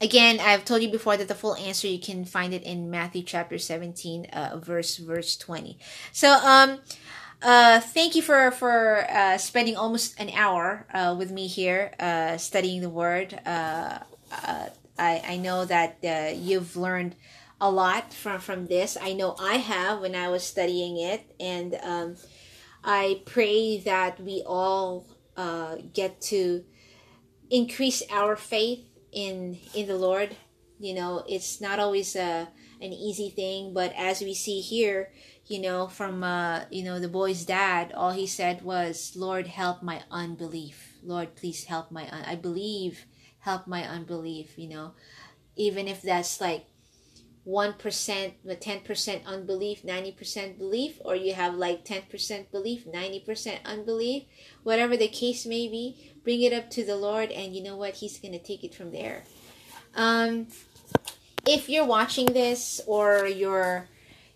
[0.02, 3.22] again i've told you before that the full answer you can find it in matthew
[3.24, 5.78] chapter 17 uh, verse verse 20
[6.12, 6.80] so um
[7.42, 12.38] uh thank you for for uh spending almost an hour uh with me here uh
[12.38, 13.40] studying the word.
[13.46, 14.00] Uh,
[14.46, 14.66] uh
[14.98, 17.16] i i know that uh, you've learned
[17.62, 18.98] a lot from from this.
[19.02, 22.16] I know i have when i was studying it and um
[22.84, 26.64] i pray that we all uh get to
[27.50, 30.36] increase our faith in in the Lord.
[30.80, 32.48] You know, it's not always a
[32.82, 35.12] an easy thing, but as we see here,
[35.48, 39.84] you know, from uh, you know, the boy's dad, all he said was, "Lord, help
[39.84, 40.94] my unbelief.
[41.04, 43.06] Lord, please help my un- I believe,
[43.40, 44.94] help my unbelief." You know,
[45.56, 46.69] even if that's like
[47.48, 54.24] 1% 10% unbelief 90% belief or you have like 10% belief 90% unbelief
[54.64, 57.96] whatever the case may be bring it up to the lord and you know what?
[57.96, 59.24] He's going to take it from there.
[59.96, 60.48] Um,
[61.48, 63.88] if you're watching this or you're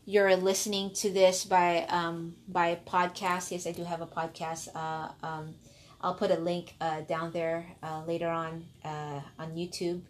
[0.05, 5.09] you're listening to this by um, by podcast yes i do have a podcast uh,
[5.25, 5.53] um,
[6.01, 10.01] i'll put a link uh, down there uh, later on uh, on youtube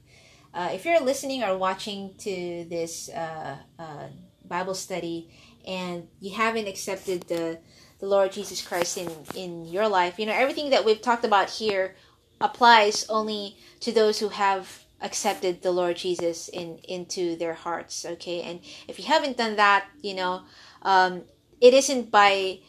[0.54, 4.08] uh, if you're listening or watching to this uh, uh,
[4.46, 5.30] Bible study
[5.68, 7.60] and you haven't accepted the
[8.00, 11.50] the Lord Jesus Christ in in your life, you know everything that we've talked about
[11.50, 11.96] here
[12.42, 18.06] applies only to those who have accepted the Lord Jesus in into their hearts.
[18.06, 20.44] Okay, and if you haven't done that, you know,
[20.82, 21.24] um,
[21.62, 22.60] it isn't by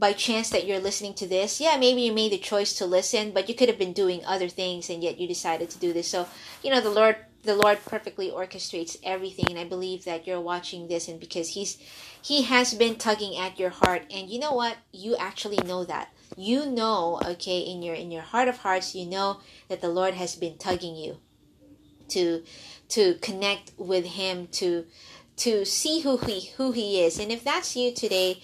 [0.00, 1.60] by chance that you're listening to this.
[1.60, 4.48] Yeah, maybe you made the choice to listen, but you could have been doing other
[4.48, 6.08] things and yet you decided to do this.
[6.08, 6.26] So,
[6.64, 10.88] you know, the Lord the Lord perfectly orchestrates everything and I believe that you're watching
[10.88, 11.78] this and because he's
[12.22, 14.76] he has been tugging at your heart and you know what?
[14.92, 16.12] You actually know that.
[16.36, 20.14] You know, okay, in your in your heart of hearts, you know that the Lord
[20.14, 21.18] has been tugging you
[22.10, 22.42] to
[22.90, 24.86] to connect with him to
[25.38, 27.18] to see who he who he is.
[27.18, 28.42] And if that's you today,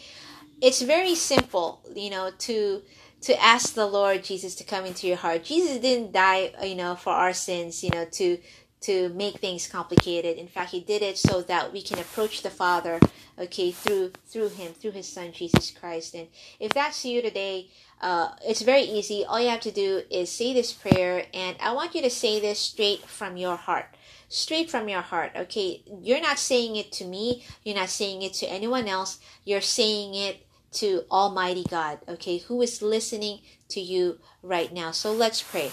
[0.61, 2.83] it's very simple, you know, to
[3.23, 5.45] to ask the Lord Jesus to come into your heart.
[5.45, 8.39] Jesus didn't die, you know, for our sins, you know, to
[8.87, 10.39] to make things complicated.
[10.39, 13.01] In fact, he did it so that we can approach the Father,
[13.37, 16.15] okay, through through him, through his son Jesus Christ.
[16.15, 16.29] And
[16.61, 17.71] if that's you today,
[18.01, 19.25] uh, it's very easy.
[19.25, 22.39] All you have to do is say this prayer, and I want you to say
[22.41, 23.87] this straight from your heart.
[24.29, 25.83] Straight from your heart, okay?
[26.03, 30.15] You're not saying it to me, you're not saying it to anyone else, you're saying
[30.15, 34.91] it to Almighty God, okay, who is listening to you right now.
[34.91, 35.71] So let's pray.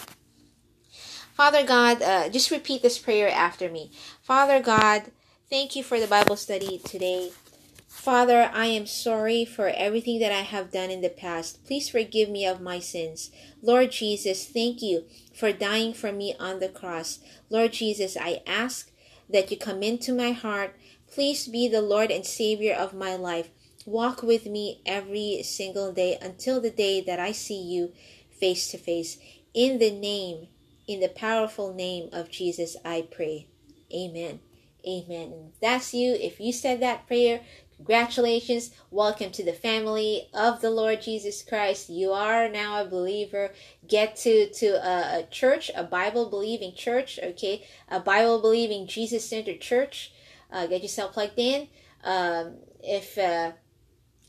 [1.44, 3.92] Father God, uh, just repeat this prayer after me.
[4.22, 5.12] Father God,
[5.50, 7.32] thank you for the Bible study today.
[7.86, 11.66] Father, I am sorry for everything that I have done in the past.
[11.66, 13.30] Please forgive me of my sins.
[13.62, 15.04] Lord Jesus, thank you
[15.36, 17.20] for dying for me on the cross.
[17.50, 18.90] Lord Jesus, I ask
[19.30, 20.78] that you come into my heart.
[21.14, 23.50] Please be the Lord and Savior of my life.
[23.86, 27.92] Walk with me every single day until the day that I see you
[28.32, 29.18] face to face.
[29.54, 30.48] In the name
[30.88, 33.48] in the powerful name of Jesus, I pray.
[33.94, 34.40] Amen.
[34.88, 35.52] Amen.
[35.62, 36.14] That's you.
[36.14, 37.42] If you said that prayer,
[37.78, 38.72] congratulations.
[38.92, 41.90] Welcome to the family of the Lord Jesus Christ.
[41.90, 43.52] You are now a believer.
[43.88, 47.66] Get to, to a, a church, a Bible believing church, okay?
[47.88, 50.12] A Bible believing Jesus centered church.
[50.52, 51.70] Uh, get yourself plugged in.
[52.04, 53.54] Um, if, uh,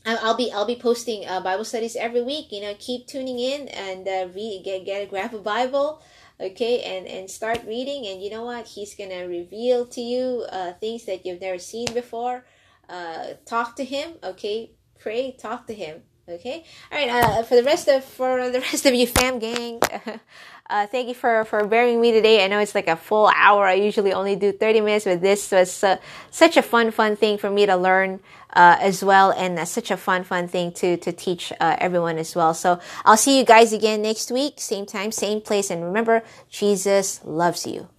[0.05, 2.51] I'll be I'll be posting uh, Bible studies every week.
[2.51, 6.01] You know, keep tuning in and uh, read, get get grab a Bible,
[6.39, 8.67] okay and and start reading and you know what?
[8.67, 12.45] He's gonna reveal to you uh, things that you've never seen before.
[12.89, 14.71] Uh, talk to him okay?
[14.99, 16.63] Pray talk to him okay?
[16.91, 19.79] All right uh, for the rest of for the rest of you fam gang
[20.69, 23.65] uh, thank you for for bearing me today i know it's like a full hour
[23.65, 25.97] i usually only do 30 minutes but this was uh,
[26.31, 28.19] such a fun fun thing for me to learn
[28.55, 32.35] uh, as well, and such a fun, fun thing to to teach uh, everyone as
[32.35, 32.53] well.
[32.53, 37.19] So I'll see you guys again next week, same time, same place, and remember, Jesus
[37.23, 37.89] loves you.